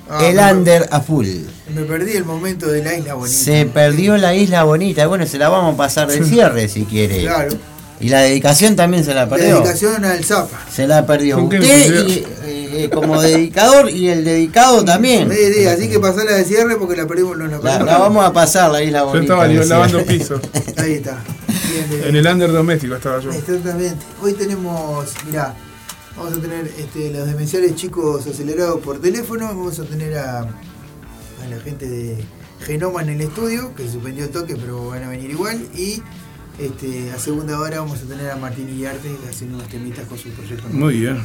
Ah, 0.10 0.26
el 0.26 0.40
under 0.40 0.90
a 0.92 1.00
full. 1.00 1.26
Me 1.74 1.84
perdí 1.84 2.18
el 2.18 2.26
momento 2.26 2.68
de 2.68 2.84
la 2.84 2.96
isla 2.96 3.14
bonita. 3.14 3.38
Se 3.38 3.66
perdió 3.66 4.18
la 4.18 4.36
isla 4.36 4.64
bonita. 4.64 5.08
Bueno, 5.08 5.26
se 5.26 5.38
la 5.38 5.48
vamos 5.48 5.76
a 5.76 5.78
pasar 5.78 6.10
de 6.10 6.22
cierre 6.22 6.68
si 6.68 6.84
quiere. 6.84 7.22
Claro. 7.22 7.73
Y 8.04 8.10
la 8.10 8.22
dedicación 8.22 8.76
también 8.76 9.04
se 9.04 9.14
la 9.14 9.22
La 9.26 9.30
perdió. 9.30 9.56
dedicación 9.62 10.04
al 10.06 10.24
Zapa. 10.26 10.60
Se 10.72 10.86
la 10.88 11.06
perdió 11.06 11.38
¿Con 11.38 11.50
qué 11.50 11.60
usted 11.60 12.08
y, 12.08 12.26
eh, 12.46 12.90
como 12.94 13.22
dedicador 13.22 13.90
y 13.90 14.10
el 14.10 14.26
dedicado 14.26 14.84
también. 14.84 15.32
Sí, 15.32 15.54
sí, 15.54 15.66
así 15.66 15.90
que 15.90 16.00
pasala 16.00 16.34
de 16.34 16.44
cierre 16.44 16.76
porque 16.76 16.96
la 16.98 17.08
perdimos. 17.08 17.38
No, 17.38 17.46
la, 17.48 17.58
La, 17.58 17.62
perdimos. 17.62 17.86
la 17.88 17.98
vamos 18.00 18.26
a 18.26 18.34
pasar 18.34 18.72
la 18.72 18.84
isla 18.84 19.00
Yo 19.00 19.06
bonita. 19.06 19.22
estaba 19.34 19.48
decía. 19.48 19.66
lavando 19.66 20.04
piso. 20.06 20.42
Ahí 20.78 20.94
está. 20.94 21.18
Bien, 21.72 21.90
bien. 21.90 22.04
En 22.10 22.16
el 22.18 22.28
under 22.28 22.52
doméstico 22.52 22.96
estaba 22.96 23.20
yo. 23.22 23.32
Exactamente. 23.32 23.96
Hoy 24.22 24.34
tenemos, 24.34 25.06
mirá, 25.26 25.54
vamos 26.18 26.38
a 26.38 26.42
tener 26.42 26.66
este, 26.78 27.10
los 27.12 27.26
demenciales 27.28 27.76
chicos 27.76 28.28
acelerados 28.28 28.82
por 28.82 29.00
teléfono. 29.00 29.46
Vamos 29.48 29.80
a 29.80 29.84
tener 29.86 30.18
a, 30.18 30.40
a 30.42 30.46
la 31.50 31.60
gente 31.64 31.88
de 31.88 32.18
Genoma 32.66 33.02
en 33.04 33.10
el 33.10 33.22
estudio, 33.22 33.74
que 33.76 33.84
se 33.84 33.94
suspendió 33.94 34.26
el 34.26 34.30
toque, 34.32 34.56
pero 34.58 34.88
van 34.90 35.04
a 35.04 35.10
venir 35.10 35.30
igual. 35.30 35.62
Y 35.76 36.02
este, 36.60 37.12
a 37.12 37.20
segunda 37.20 37.60
hora 37.60 37.80
vamos 37.80 38.00
a 38.02 38.06
tener 38.06 38.30
a 38.30 38.36
Martín 38.36 38.70
Iriarte 38.70 39.10
haciendo 39.30 39.58
unos 39.58 39.70
temitas 39.70 40.06
con 40.08 40.18
su 40.18 40.30
proyecto. 40.30 40.68
Muy 40.70 41.00
bien. 41.00 41.24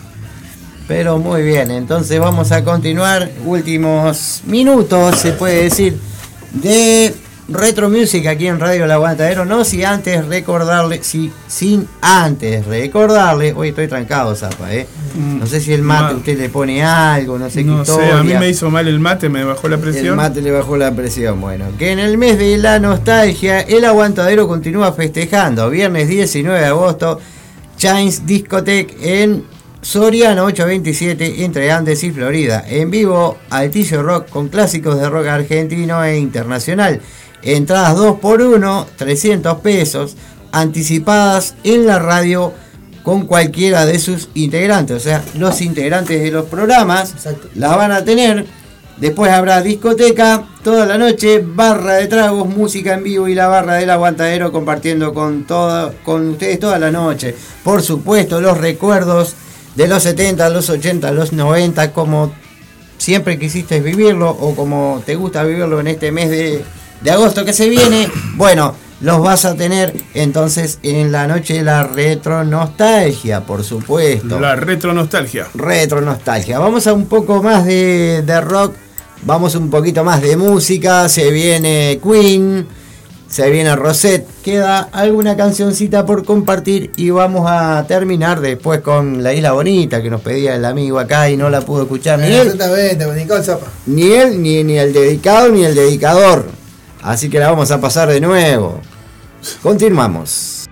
Pero 0.87 1.19
muy 1.19 1.43
bien, 1.43 1.71
entonces 1.71 2.19
vamos 2.19 2.51
a 2.51 2.65
continuar. 2.65 3.31
Últimos 3.45 4.43
minutos, 4.47 5.19
se 5.19 5.33
puede 5.33 5.65
decir, 5.65 5.99
de 6.53 7.15
Retro 7.49 7.89
Music 7.89 8.27
aquí 8.27 8.47
en 8.47 8.61
Radio 8.61 8.85
El 8.85 8.91
Aguantadero. 8.91 9.47
No 9.47 9.65
si 9.65 9.83
antes 9.83 10.27
recordarle, 10.27 11.03
si, 11.03 11.33
sin 11.47 11.89
antes 12.03 12.67
recordarle. 12.67 13.55
Hoy 13.57 13.69
estoy 13.71 13.89
trancado, 13.89 14.35
Zapa, 14.37 14.75
¿eh? 14.75 14.87
No 15.17 15.47
sé 15.47 15.61
si 15.61 15.73
el 15.73 15.81
mate 15.83 16.13
Ma- 16.13 16.19
usted 16.19 16.39
le 16.39 16.51
pone 16.51 16.83
algo, 16.85 17.39
no 17.39 17.49
sé 17.49 17.61
qué 17.65 17.71
No 17.71 17.85
sé, 17.87 18.13
a 18.13 18.23
mí 18.23 18.35
me 18.35 18.51
hizo 18.51 18.71
mal 18.71 18.87
el 18.87 19.01
mate, 19.01 19.31
me 19.31 19.45
bajó 19.45 19.69
la 19.69 19.77
El 19.77 19.81
presión. 19.81 20.17
mate 20.17 20.43
le 20.43 20.51
bajó 20.51 20.77
la 20.77 20.93
presión. 20.95 21.41
Bueno, 21.41 21.65
que 21.79 21.91
en 21.93 21.99
el 22.01 22.19
mes 22.19 22.39
de 22.39 22.59
la 22.59 22.79
nostalgia, 22.79 23.61
el 23.61 23.85
aguantadero 23.87 24.47
continúa 24.47 24.93
festejando. 24.93 25.71
Viernes 25.71 26.07
19 26.09 26.61
de 26.61 26.67
agosto, 26.67 27.19
Chains 27.79 28.27
Discotech 28.27 28.95
en 29.01 29.45
Soriano 29.81 30.45
827 30.45 31.45
entre 31.45 31.73
Andes 31.73 32.05
y 32.05 32.11
Florida. 32.11 32.63
En 32.69 32.91
vivo, 32.91 33.39
Altillo 33.49 34.03
Rock 34.03 34.29
con 34.29 34.49
clásicos 34.49 35.01
de 35.01 35.09
rock 35.09 35.29
argentino 35.29 36.05
e 36.05 36.19
internacional. 36.19 37.01
Entradas 37.43 37.97
2 37.97 38.19
por 38.21 38.43
1 38.43 38.87
300 38.97 39.59
pesos, 39.61 40.17
anticipadas 40.53 41.55
en 41.65 41.87
la 41.87 41.99
radio 41.99 42.53
con 43.03 43.27
cualquiera 43.27 43.87
de 43.87 43.99
sus 43.99 44.29
integrantes. 44.35 44.97
O 44.97 45.01
sea, 45.01 45.25
los 45.35 45.61
integrantes 45.63 46.21
de 46.21 46.31
los 46.31 46.47
programas 46.47 47.15
la 47.55 47.77
van 47.77 47.93
a 47.93 48.05
tener. 48.05 48.45
Después 48.99 49.31
habrá 49.31 49.63
discoteca 49.63 50.45
toda 50.65 50.85
la 50.85 50.99
noche, 50.99 51.41
barra 51.43 51.95
de 51.95 52.09
tragos, 52.09 52.49
música 52.49 52.95
en 52.95 53.05
vivo 53.05 53.29
y 53.29 53.35
la 53.35 53.47
barra 53.47 53.75
del 53.77 53.91
aguantadero 53.91 54.51
compartiendo 54.51 55.15
con, 55.15 55.47
todo, 55.47 55.95
con 56.05 56.29
ustedes 56.31 56.59
toda 56.59 56.79
la 56.81 56.91
noche. 56.91 57.35
Por 57.63 57.81
supuesto, 57.81 58.41
los 58.41 58.59
recuerdos 58.59 59.35
de 59.77 59.87
los 59.87 60.03
70, 60.03 60.49
los 60.51 60.69
80, 60.69 61.13
los 61.13 61.33
90, 61.33 61.93
como 61.93 62.33
siempre 62.99 63.39
quisiste 63.39 63.81
vivirlo 63.81 64.29
o 64.31 64.57
como 64.57 65.01
te 65.07 65.15
gusta 65.15 65.45
vivirlo 65.45 65.79
en 65.79 65.87
este 65.87 66.11
mes 66.11 66.29
de, 66.31 66.65
de 67.01 67.11
agosto 67.11 67.45
que 67.45 67.53
se 67.53 67.69
viene. 67.69 68.09
Bueno, 68.35 68.75
los 69.01 69.23
vas 69.23 69.45
a 69.45 69.55
tener 69.55 69.95
entonces 70.15 70.81
en 70.83 71.13
la 71.13 71.29
noche 71.29 71.55
de 71.55 71.63
la 71.63 71.85
retro 71.85 72.43
nostalgia, 72.45 73.43
por 73.43 73.63
supuesto. 73.63 74.41
La 74.41 74.57
retro 74.57 74.93
nostalgia. 74.93 75.47
Retro 75.55 76.01
nostalgia. 76.01 76.59
Vamos 76.59 76.87
a 76.87 76.93
un 76.93 77.07
poco 77.07 77.43
más 77.43 77.65
de, 77.65 78.23
de 78.27 78.41
rock. 78.41 78.75
Vamos 79.23 79.55
un 79.55 79.71
poquito 79.71 80.03
más 80.03 80.21
de 80.21 80.37
música. 80.37 81.09
Se 81.09 81.31
viene 81.31 82.01
Queen. 82.03 82.67
Se 83.29 83.51
viene 83.51 83.77
Rosette. 83.77 84.27
Queda 84.43 84.89
alguna 84.91 85.37
cancioncita 85.37 86.05
por 86.05 86.25
compartir. 86.25 86.91
Y 86.97 87.11
vamos 87.11 87.45
a 87.49 87.85
terminar 87.87 88.41
después 88.41 88.81
con 88.81 89.23
La 89.23 89.33
Isla 89.33 89.53
Bonita 89.53 90.03
que 90.03 90.11
nos 90.11 90.23
pedía 90.23 90.57
el 90.57 90.65
amigo 90.65 90.99
acá 90.99 91.31
y 91.31 91.37
no 91.37 91.51
la 91.51 91.61
pudo 91.61 91.83
escuchar 91.83 92.19
ni 92.19 92.27
él. 92.27 92.49
Exactamente, 92.49 93.43
Zapa. 93.45 93.67
Ni 93.87 94.11
él, 94.11 94.43
ni, 94.43 94.65
ni 94.65 94.79
el 94.79 94.93
dedicado, 94.93 95.51
ni 95.51 95.65
el 95.65 95.75
dedicador. 95.75 96.58
Así 97.03 97.31
que 97.31 97.39
la 97.39 97.51
vamos 97.51 97.71
a 97.71 97.81
pasar 97.81 98.09
de 98.09 98.21
nuevo. 98.21 98.81
Continuamos. 99.63 100.67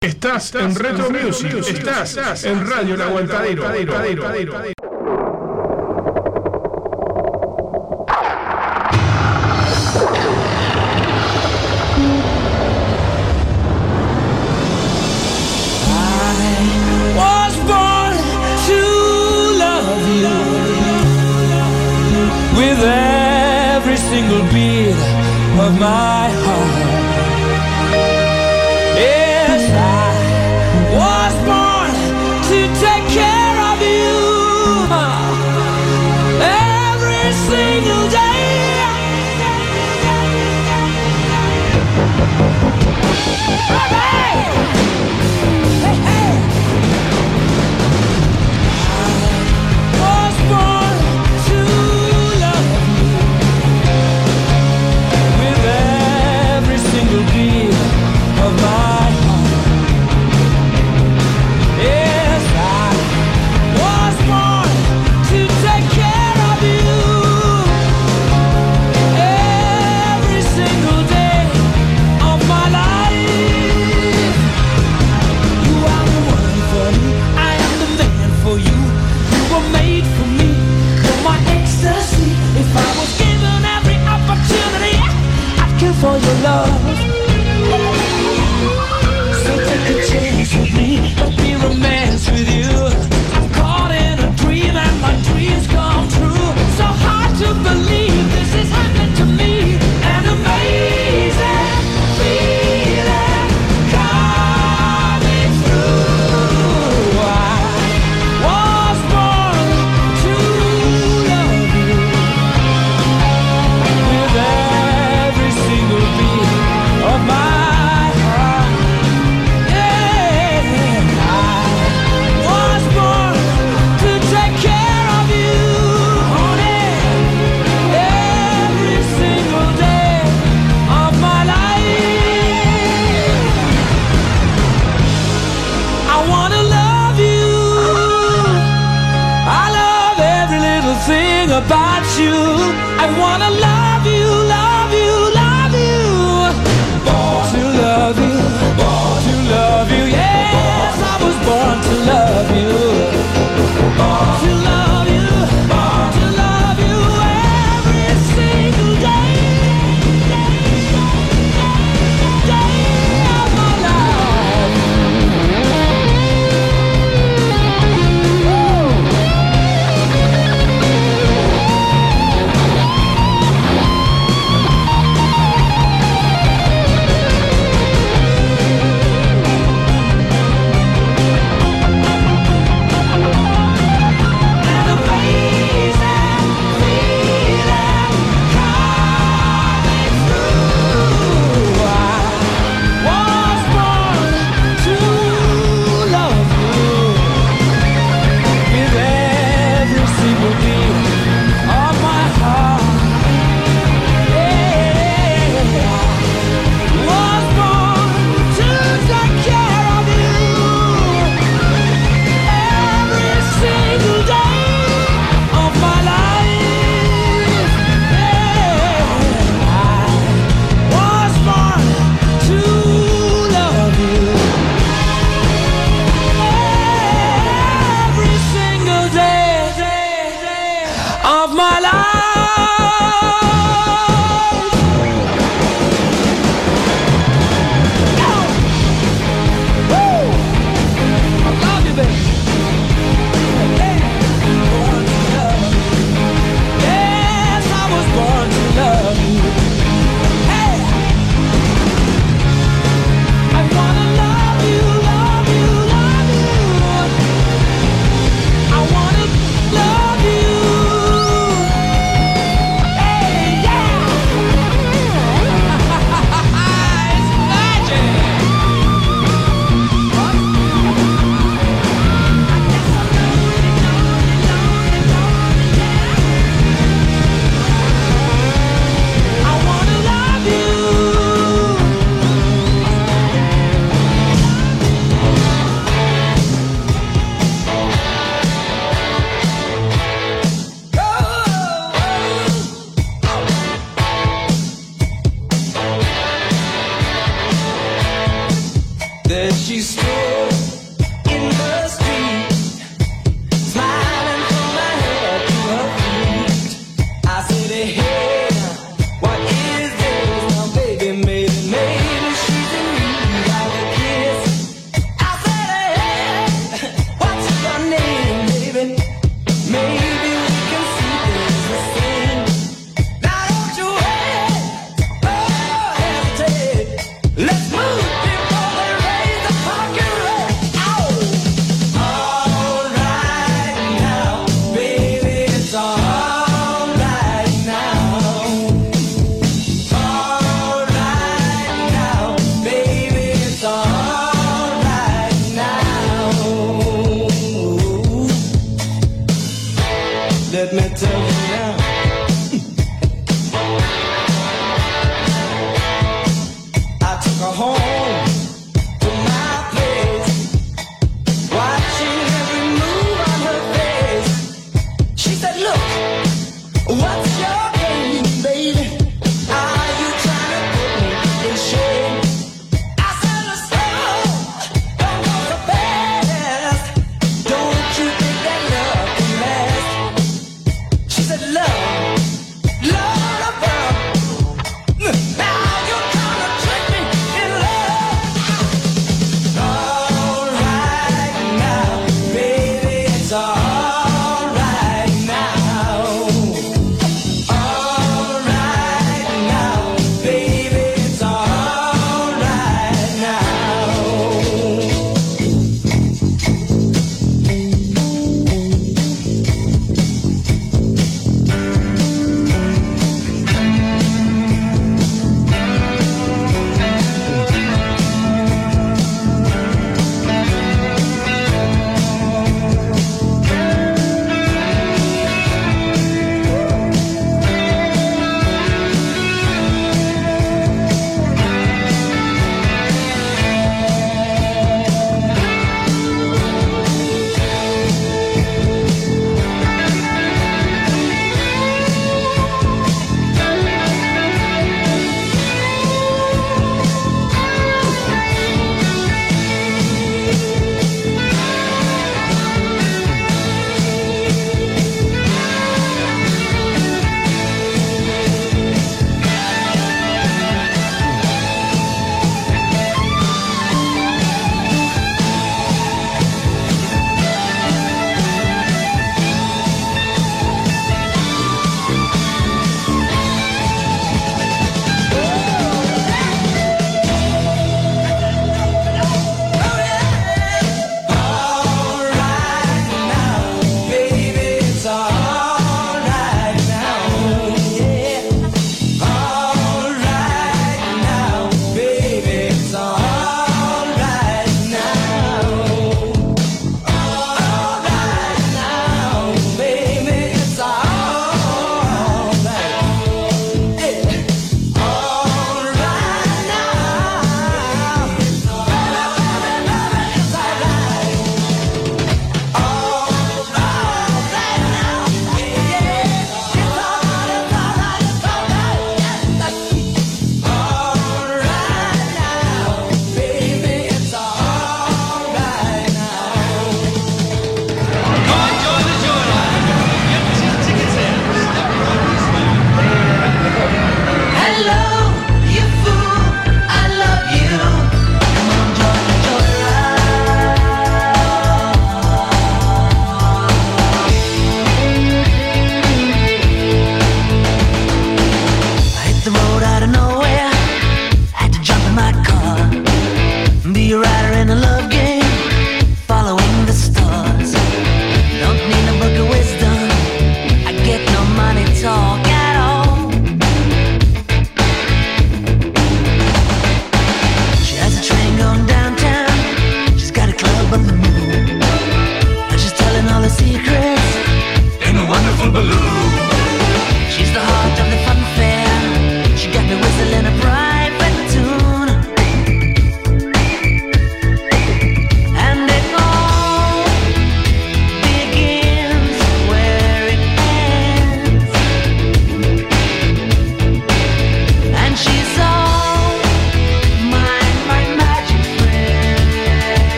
Estás 0.00 0.54
en 0.54 0.74
Retro 0.74 1.10
Music. 1.10 1.54
Estás 1.68 2.44
en 2.44 2.68
Radio 2.68 2.94
El 2.94 3.02
Aguantadero. 3.02 4.73
Of 25.64 25.78
my 25.80 26.28
heart. 26.28 26.43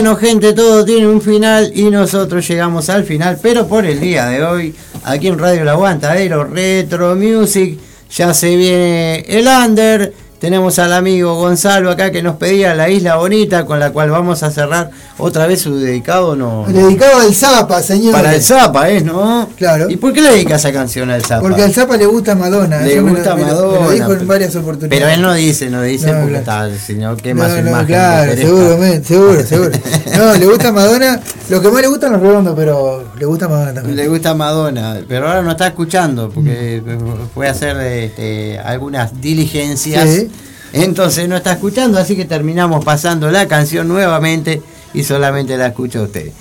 Bueno, 0.00 0.16
gente, 0.16 0.54
todo 0.54 0.82
tiene 0.82 1.06
un 1.06 1.20
final 1.20 1.72
y 1.74 1.90
nosotros 1.90 2.48
llegamos 2.48 2.88
al 2.88 3.04
final, 3.04 3.38
pero 3.42 3.68
por 3.68 3.84
el 3.84 4.00
día 4.00 4.24
de 4.28 4.42
hoy, 4.42 4.74
aquí 5.04 5.28
en 5.28 5.38
Radio 5.38 5.60
El 5.60 5.68
Aguantadero 5.68 6.44
Retro 6.44 7.14
Music, 7.16 7.78
ya 8.10 8.32
se 8.32 8.56
viene 8.56 9.26
el 9.28 9.46
under. 9.46 10.14
Tenemos 10.40 10.78
al 10.78 10.94
amigo 10.94 11.34
Gonzalo 11.34 11.90
acá 11.90 12.10
que 12.10 12.22
nos 12.22 12.36
pedía 12.36 12.74
la 12.74 12.88
isla 12.88 13.16
bonita, 13.16 13.66
con 13.66 13.78
la 13.78 13.90
cual 13.92 14.10
vamos 14.10 14.42
a 14.42 14.50
cerrar 14.50 14.90
otra 15.18 15.46
vez 15.46 15.60
su 15.60 15.76
dedicado. 15.78 16.34
No, 16.34 16.64
Dedicado 16.66 17.20
al 17.20 17.34
Zapa, 17.34 17.82
señor. 17.82 18.12
Para 18.12 18.34
el 18.34 18.42
Zapa, 18.42 18.88
¿es, 18.88 19.04
no? 19.04 19.46
Claro. 19.58 19.90
¿Y 19.90 19.96
por 19.98 20.14
qué 20.14 20.22
le 20.22 20.30
dedica 20.30 20.56
esa 20.56 20.72
canción 20.72 21.10
al 21.10 21.22
Zapa? 21.22 21.42
Porque 21.42 21.62
al 21.62 21.74
Zapa 21.74 21.98
le 21.98 22.06
gusta 22.06 22.34
Madonna. 22.34 22.80
Le 22.80 22.94
eso 22.94 23.02
me 23.02 23.10
lo- 23.10 23.16
gusta 23.16 23.34
me 23.34 23.40
lo- 23.42 23.46
Me 23.48 23.52
lo 23.52 23.70
Madonna, 23.70 23.90
dijo 23.92 24.12
en 24.12 24.18
pero- 24.18 24.26
varias 24.28 24.56
oportunidades. 24.56 24.98
Pero 24.98 25.08
él 25.14 25.20
no 25.20 25.34
dice, 25.34 25.68
no 25.68 25.82
dice 25.82 26.06
No, 26.06 26.20
porque 26.22 26.40
claro. 26.42 26.68
está, 26.70 26.84
sino 26.86 27.16
que 27.18 27.34
No, 27.34 27.42
más 27.42 27.50
no, 27.52 27.58
imagen. 27.68 27.86
claro, 27.86 28.24
interesa. 28.32 28.48
seguramente, 28.48 29.08
seguro, 29.08 29.42
seguro. 29.46 29.70
No, 30.16 30.34
le 30.36 30.46
gusta 30.46 30.72
Madonna. 30.72 31.20
Lo 31.50 31.60
que 31.60 31.68
más 31.68 31.82
le 31.82 31.88
gusta 31.88 32.08
los 32.08 32.20
redondos, 32.22 32.54
pero 32.56 33.04
le 33.18 33.26
gusta 33.26 33.46
Madonna 33.46 33.74
también. 33.74 33.94
Le 33.96 34.08
gusta 34.08 34.34
Madonna, 34.34 35.00
pero 35.06 35.28
ahora 35.28 35.42
no 35.42 35.50
está 35.50 35.66
escuchando 35.66 36.30
porque 36.30 36.82
fue 37.34 37.46
a 37.46 37.50
hacer 37.50 37.76
este, 37.78 38.58
algunas 38.58 39.20
diligencias. 39.20 40.08
Sí. 40.08 40.29
Entonces 40.72 41.28
no 41.28 41.36
está 41.36 41.52
escuchando, 41.52 41.98
así 41.98 42.16
que 42.16 42.24
terminamos 42.24 42.84
pasando 42.84 43.30
la 43.30 43.48
canción 43.48 43.88
nuevamente 43.88 44.62
y 44.94 45.02
solamente 45.02 45.56
la 45.56 45.68
escucha 45.68 46.02
usted. 46.02 46.32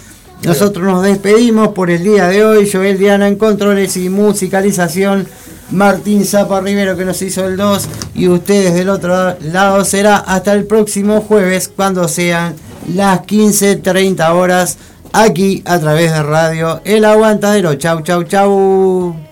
Nosotros 0.44 0.86
nos 0.86 1.04
despedimos 1.04 1.70
por 1.70 1.90
el 1.90 2.04
día 2.04 2.28
de 2.28 2.46
hoy. 2.46 2.70
Joel 2.72 2.98
Diana 2.98 3.28
en 3.28 3.36
controles 3.36 3.98
y 3.98 4.10
musicalización. 4.10 5.28
Martín 5.72 6.26
Zapa 6.26 6.62
Rivero 6.62 6.98
que 6.98 7.06
nos 7.06 7.22
hizo 7.22 7.46
el 7.46 7.56
2 7.56 7.88
y 8.16 8.28
ustedes 8.28 8.74
del 8.74 8.90
otro 8.90 9.38
lado 9.40 9.86
será 9.86 10.18
hasta 10.18 10.54
el 10.54 10.66
próximo 10.66 11.22
jueves 11.22 11.72
cuando 11.74 12.08
sean 12.08 12.56
las 12.96 13.20
15.30 13.22 14.32
horas 14.34 14.78
aquí 15.14 15.62
a 15.66 15.78
través 15.80 16.12
de 16.12 16.24
radio 16.24 16.82
El 16.86 17.06
Aguantadero. 17.06 17.76
Chau, 17.76 18.02
chau, 18.02 18.24
chau. 18.24 19.29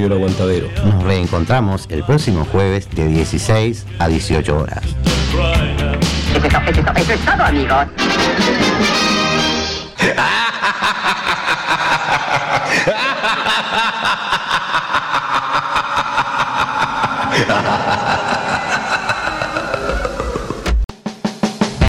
Radio 0.00 0.06
El 0.06 0.12
Aguantadero. 0.22 0.68
Nos 0.82 1.02
reencontramos 1.04 1.84
el 1.90 2.02
próximo 2.04 2.46
jueves 2.50 2.88
de 2.94 3.06
16 3.06 3.84
a 3.98 4.08
18 4.08 4.56
horas. 4.56 4.80
Eso 4.82 6.36
es, 6.36 6.42
to- 6.42 6.58
eso 6.70 6.80
es 6.80 6.84
to- 6.86 6.92
eso 6.96 7.12
es 7.12 7.20
todo, 7.20 7.44
amigos. 7.44 7.86